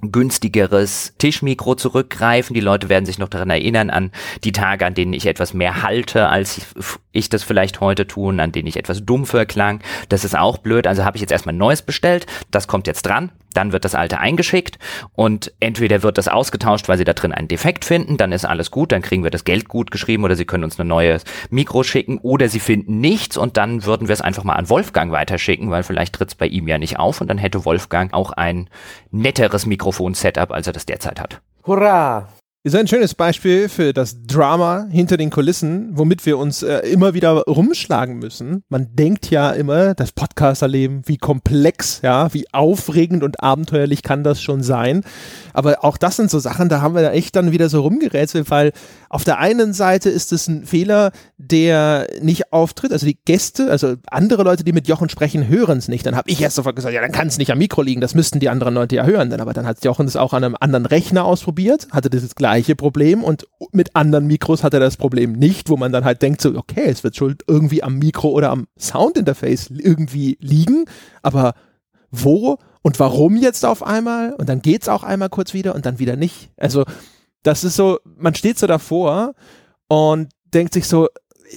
[0.00, 2.54] günstigeres Tischmikro zurückgreifen.
[2.54, 4.12] Die Leute werden sich noch daran erinnern an
[4.44, 6.60] die Tage, an denen ich etwas mehr halte, als
[7.12, 9.80] ich das vielleicht heute tun, an denen ich etwas dumpfer klang.
[10.08, 10.86] Das ist auch blöd.
[10.86, 12.26] Also habe ich jetzt erstmal neues bestellt.
[12.50, 13.30] Das kommt jetzt dran.
[13.58, 14.78] Dann wird das alte eingeschickt
[15.14, 18.70] und entweder wird das ausgetauscht, weil sie da drin einen Defekt finden, dann ist alles
[18.70, 21.82] gut, dann kriegen wir das Geld gut geschrieben oder sie können uns ein neues Mikro
[21.82, 25.72] schicken oder sie finden nichts und dann würden wir es einfach mal an Wolfgang weiterschicken,
[25.72, 28.70] weil vielleicht tritt es bei ihm ja nicht auf und dann hätte Wolfgang auch ein
[29.10, 31.40] netteres Mikrofon-Setup, als er das derzeit hat.
[31.66, 32.28] Hurra!
[32.74, 37.14] Ist ein schönes Beispiel für das Drama hinter den Kulissen, womit wir uns äh, immer
[37.14, 38.62] wieder rumschlagen müssen.
[38.68, 44.42] Man denkt ja immer, das Podcasterleben, wie komplex, ja, wie aufregend und abenteuerlich kann das
[44.42, 45.02] schon sein.
[45.52, 48.50] Aber auch das sind so Sachen, da haben wir da echt dann wieder so rumgerätselt,
[48.50, 48.72] weil
[49.08, 52.92] auf der einen Seite ist es ein Fehler, der nicht auftritt.
[52.92, 56.04] Also die Gäste, also andere Leute, die mit Jochen sprechen, hören es nicht.
[56.04, 58.00] Dann habe ich erst sofort gesagt, ja, dann kann es nicht am Mikro liegen.
[58.00, 59.32] Das müssten die anderen Leute ja hören.
[59.40, 63.24] Aber dann hat Jochen es auch an einem anderen Rechner ausprobiert, hatte das gleiche Problem
[63.24, 66.54] und mit anderen Mikros hat er das Problem nicht, wo man dann halt denkt so,
[66.56, 70.84] okay, es wird schon irgendwie am Mikro oder am Soundinterface irgendwie liegen,
[71.22, 71.54] aber
[72.10, 74.32] wo und warum jetzt auf einmal?
[74.34, 76.50] Und dann geht es auch einmal kurz wieder und dann wieder nicht.
[76.56, 76.84] Also
[77.42, 79.34] das ist so, man steht so davor
[79.88, 81.08] und denkt sich so,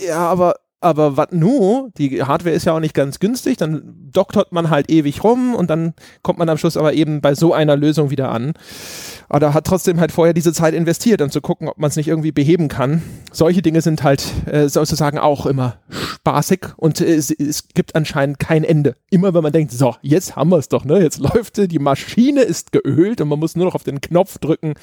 [0.08, 1.92] ja, aber aber was nu?
[1.98, 5.70] Die Hardware ist ja auch nicht ganz günstig, dann doktert man halt ewig rum und
[5.70, 8.54] dann kommt man am Schluss aber eben bei so einer Lösung wieder an.
[9.30, 12.08] Aber hat trotzdem halt vorher diese Zeit investiert, um zu gucken, ob man es nicht
[12.08, 13.04] irgendwie beheben kann.
[13.32, 18.40] Solche Dinge sind halt äh, sozusagen auch immer spaßig und äh, es, es, gibt anscheinend
[18.40, 18.96] kein Ende.
[19.12, 21.00] Immer wenn man denkt, so, jetzt haben wir es doch, ne?
[21.00, 24.74] Jetzt läuft die Maschine ist geölt und man muss nur noch auf den Knopf drücken,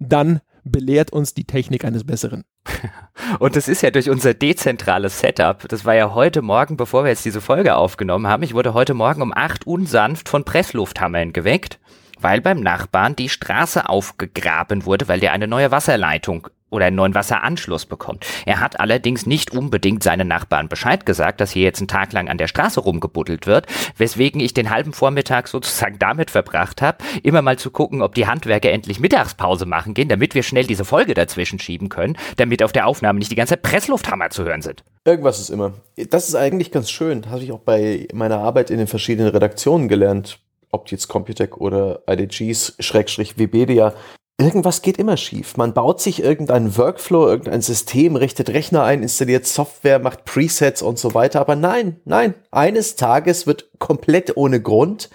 [0.00, 2.44] dann belehrt uns die Technik eines Besseren.
[3.38, 5.66] Und das ist ja durch unser dezentrales Setup.
[5.68, 8.42] Das war ja heute Morgen, bevor wir jetzt diese Folge aufgenommen haben.
[8.42, 11.78] Ich wurde heute Morgen um acht unsanft von Presslufthammeln geweckt,
[12.20, 17.14] weil beim Nachbarn die Straße aufgegraben wurde, weil der eine neue Wasserleitung oder einen neuen
[17.14, 18.26] Wasseranschluss bekommt.
[18.46, 22.28] Er hat allerdings nicht unbedingt seinen Nachbarn Bescheid gesagt, dass hier jetzt einen Tag lang
[22.28, 23.66] an der Straße rumgebuddelt wird,
[23.96, 28.26] weswegen ich den halben Vormittag sozusagen damit verbracht habe, immer mal zu gucken, ob die
[28.26, 32.72] Handwerker endlich Mittagspause machen gehen, damit wir schnell diese Folge dazwischen schieben können, damit auf
[32.72, 34.84] der Aufnahme nicht die ganze Presslufthammer zu hören sind.
[35.04, 35.72] Irgendwas ist immer.
[36.10, 37.30] Das ist eigentlich ganz schön.
[37.30, 40.38] Habe ich auch bei meiner Arbeit in den verschiedenen Redaktionen gelernt.
[40.70, 43.94] Ob jetzt Computec oder IDGs, Schrägstrich Webedia,
[44.38, 45.56] irgendwas geht immer schief.
[45.56, 50.98] Man baut sich irgendeinen Workflow, irgendein System, richtet Rechner ein, installiert Software, macht Presets und
[50.98, 51.40] so weiter.
[51.40, 55.10] Aber nein, nein, eines Tages wird komplett ohne Grund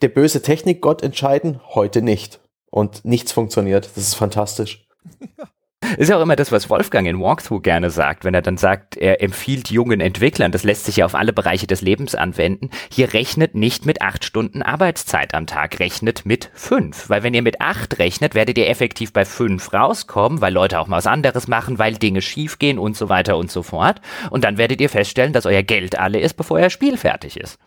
[0.00, 2.40] der böse Technikgott entscheiden, heute nicht.
[2.70, 3.86] Und nichts funktioniert.
[3.94, 4.86] Das ist fantastisch.
[5.96, 8.96] Ist ja auch immer das, was Wolfgang in Walkthrough gerne sagt, wenn er dann sagt,
[8.96, 13.14] er empfiehlt jungen Entwicklern, das lässt sich ja auf alle Bereiche des Lebens anwenden, hier
[13.14, 17.08] rechnet nicht mit acht Stunden Arbeitszeit am Tag, rechnet mit fünf.
[17.08, 20.88] Weil wenn ihr mit acht rechnet, werdet ihr effektiv bei fünf rauskommen, weil Leute auch
[20.88, 24.00] mal was anderes machen, weil Dinge schiefgehen und so weiter und so fort.
[24.30, 27.58] Und dann werdet ihr feststellen, dass euer Geld alle ist, bevor euer Spiel fertig ist.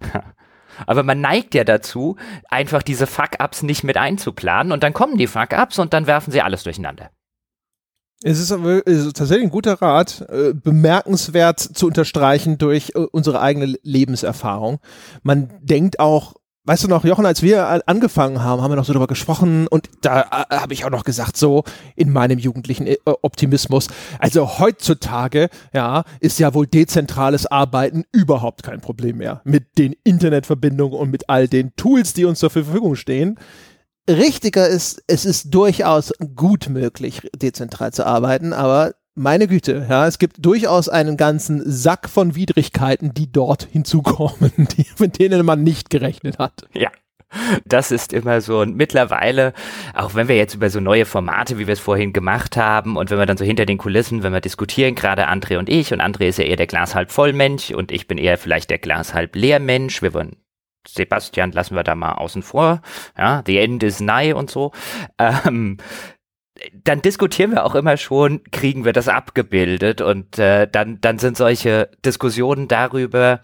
[0.86, 2.16] Aber man neigt ja dazu,
[2.48, 6.42] einfach diese Fuck-Ups nicht mit einzuplanen und dann kommen die Fuck-Ups und dann werfen sie
[6.42, 7.10] alles durcheinander.
[8.24, 13.40] Es ist, aber, ist tatsächlich ein guter Rat, äh, bemerkenswert zu unterstreichen durch äh, unsere
[13.40, 14.80] eigene Lebenserfahrung.
[15.22, 18.92] Man denkt auch, weißt du noch, Jochen, als wir angefangen haben, haben wir noch so
[18.92, 21.62] darüber gesprochen und da äh, habe ich auch noch gesagt, so
[21.94, 23.86] in meinem jugendlichen äh, Optimismus,
[24.18, 30.98] also heutzutage, ja, ist ja wohl dezentrales Arbeiten überhaupt kein Problem mehr mit den Internetverbindungen
[30.98, 33.38] und mit all den Tools, die uns zur Verfügung stehen
[34.08, 40.18] richtiger ist, es ist durchaus gut möglich, dezentral zu arbeiten, aber meine Güte, ja, es
[40.18, 45.90] gibt durchaus einen ganzen Sack von Widrigkeiten, die dort hinzukommen, die, mit denen man nicht
[45.90, 46.66] gerechnet hat.
[46.72, 46.90] Ja.
[47.66, 48.60] Das ist immer so.
[48.60, 49.52] Und mittlerweile,
[49.92, 53.10] auch wenn wir jetzt über so neue Formate, wie wir es vorhin gemacht haben, und
[53.10, 56.00] wenn wir dann so hinter den Kulissen, wenn wir diskutieren, gerade André und ich, und
[56.00, 58.78] André ist ja eher der Glas halb voll Mensch und ich bin eher vielleicht der
[58.78, 60.00] Glas halb leer Mensch.
[60.00, 60.36] Wir wollen
[60.94, 62.82] Sebastian lassen wir da mal außen vor.
[63.16, 64.72] Ja, the end is nigh und so.
[65.18, 65.78] Ähm,
[66.72, 71.36] dann diskutieren wir auch immer schon, kriegen wir das abgebildet und äh, dann, dann sind
[71.36, 73.40] solche Diskussionen darüber,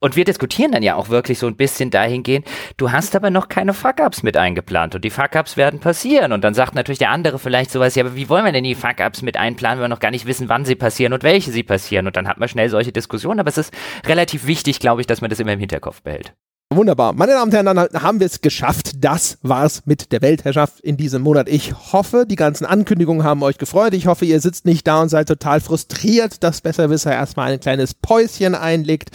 [0.00, 2.46] und wir diskutieren dann ja auch wirklich so ein bisschen dahingehend,
[2.78, 6.32] du hast aber noch keine Fuck-Ups mit eingeplant und die Fuck-Ups werden passieren.
[6.32, 8.74] Und dann sagt natürlich der andere vielleicht sowas, ja, aber wie wollen wir denn die
[8.74, 11.62] Fuck-Ups mit einplanen, wenn wir noch gar nicht wissen, wann sie passieren und welche sie
[11.62, 12.06] passieren.
[12.06, 13.40] Und dann hat man schnell solche Diskussionen.
[13.40, 13.74] Aber es ist
[14.06, 16.34] relativ wichtig, glaube ich, dass man das immer im Hinterkopf behält.
[16.72, 17.14] Wunderbar.
[17.14, 18.92] Meine Damen und Herren, dann haben wir es geschafft.
[19.00, 21.48] Das war's mit der Weltherrschaft in diesem Monat.
[21.48, 23.92] Ich hoffe, die ganzen Ankündigungen haben euch gefreut.
[23.92, 27.94] Ich hoffe, ihr sitzt nicht da und seid total frustriert, dass Besserwisser erstmal ein kleines
[27.94, 29.10] Päuschen einlegt.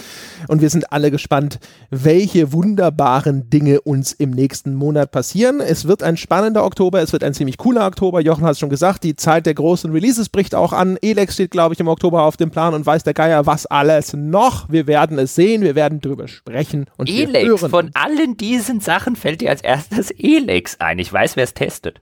[0.49, 5.61] Und wir sind alle gespannt, welche wunderbaren Dinge uns im nächsten Monat passieren.
[5.61, 7.01] Es wird ein spannender Oktober.
[7.01, 8.19] Es wird ein ziemlich cooler Oktober.
[8.19, 10.97] Jochen hat es schon gesagt, die Zeit der großen Releases bricht auch an.
[11.01, 14.11] Elex steht, glaube ich, im Oktober auf dem Plan und weiß der Geier was alles
[14.11, 14.69] noch.
[14.69, 15.61] Wir werden es sehen.
[15.61, 16.87] Wir werden drüber sprechen.
[16.97, 17.61] Und Elex Elex.
[17.67, 20.99] Von allen diesen Sachen fällt dir als erstes Elex ein.
[20.99, 22.01] Ich weiß, wer es testet.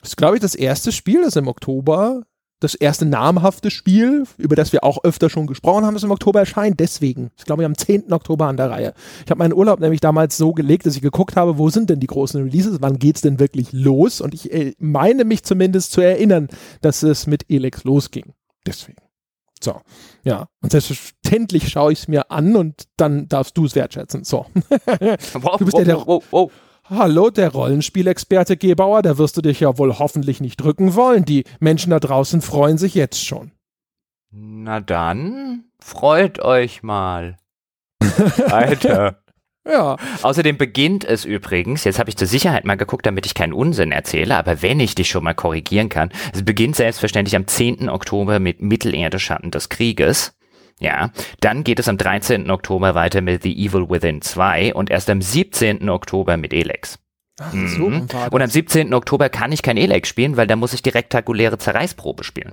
[0.00, 2.22] Das ist, glaube ich, das erste Spiel, das im Oktober,
[2.60, 6.40] das erste namhafte Spiel, über das wir auch öfter schon gesprochen haben, das im Oktober
[6.40, 6.80] erscheint.
[6.80, 8.12] Deswegen, ich glaube, am 10.
[8.12, 8.94] Oktober an der Reihe.
[9.24, 12.00] Ich habe meinen Urlaub nämlich damals so gelegt, dass ich geguckt habe, wo sind denn
[12.00, 14.20] die großen Releases, wann geht es denn wirklich los?
[14.20, 16.48] Und ich äh, meine mich zumindest zu erinnern,
[16.80, 18.32] dass es mit Elex losging.
[18.66, 19.03] Deswegen.
[19.62, 19.80] So,
[20.24, 20.48] ja.
[20.62, 24.24] Und selbstverständlich schaue ich es mir an und dann darfst du es wertschätzen.
[24.24, 24.46] So.
[25.58, 26.52] Du bist ja der, wow, wow.
[26.90, 31.24] Hallo, der Rollenspielexperte Gebauer, da wirst du dich ja wohl hoffentlich nicht drücken wollen.
[31.24, 33.52] Die Menschen da draußen freuen sich jetzt schon.
[34.30, 37.38] Na dann, freut euch mal.
[38.50, 39.23] Alter.
[39.66, 39.96] Ja.
[40.22, 43.92] Außerdem beginnt es übrigens, jetzt habe ich zur Sicherheit mal geguckt, damit ich keinen Unsinn
[43.92, 47.88] erzähle, aber wenn ich dich schon mal korrigieren kann, es beginnt selbstverständlich am 10.
[47.88, 50.36] Oktober mit Mittelerde Schatten des Krieges.
[50.80, 51.10] Ja,
[51.40, 52.50] dann geht es am 13.
[52.50, 55.88] Oktober weiter mit The Evil Within 2 und erst am 17.
[55.88, 56.98] Oktober mit Elex.
[57.40, 58.08] Ach, so mhm.
[58.30, 58.92] Und am 17.
[58.92, 62.52] Oktober kann ich kein Elex spielen, weil da muss ich die rektakuläre Zerreißprobe spielen.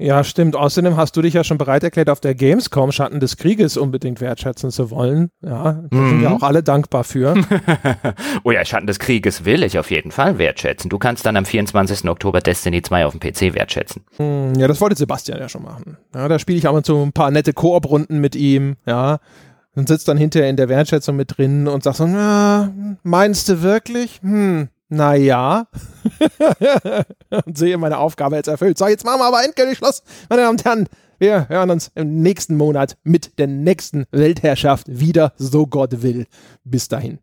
[0.00, 0.56] Ja, stimmt.
[0.56, 4.22] Außerdem hast du dich ja schon bereit erklärt, auf der Gamescom Schatten des Krieges unbedingt
[4.22, 5.30] wertschätzen zu wollen.
[5.42, 6.08] Ja, da mhm.
[6.08, 7.34] sind wir auch alle dankbar für.
[8.44, 10.88] oh ja, Schatten des Krieges will ich auf jeden Fall wertschätzen.
[10.88, 12.08] Du kannst dann am 24.
[12.08, 14.02] Oktober Destiny 2 auf dem PC wertschätzen.
[14.16, 15.98] Hm, ja, das wollte Sebastian ja schon machen.
[16.14, 18.76] Ja, da spiele ich auch mal so ein paar nette Koop-Runden mit ihm.
[18.86, 19.18] Ja,
[19.74, 22.72] und sitzt dann hinterher in der Wertschätzung mit drin und sagt so, na,
[23.02, 24.20] meinst du wirklich?
[24.22, 25.68] Hm, naja,
[27.46, 28.76] und sehe meine Aufgabe jetzt erfüllt.
[28.76, 30.88] So, jetzt machen wir aber endgültig Schluss, meine Damen und Herren.
[31.18, 36.26] Wir hören uns im nächsten Monat mit der nächsten Weltherrschaft wieder, so Gott will.
[36.64, 37.18] Bis dahin.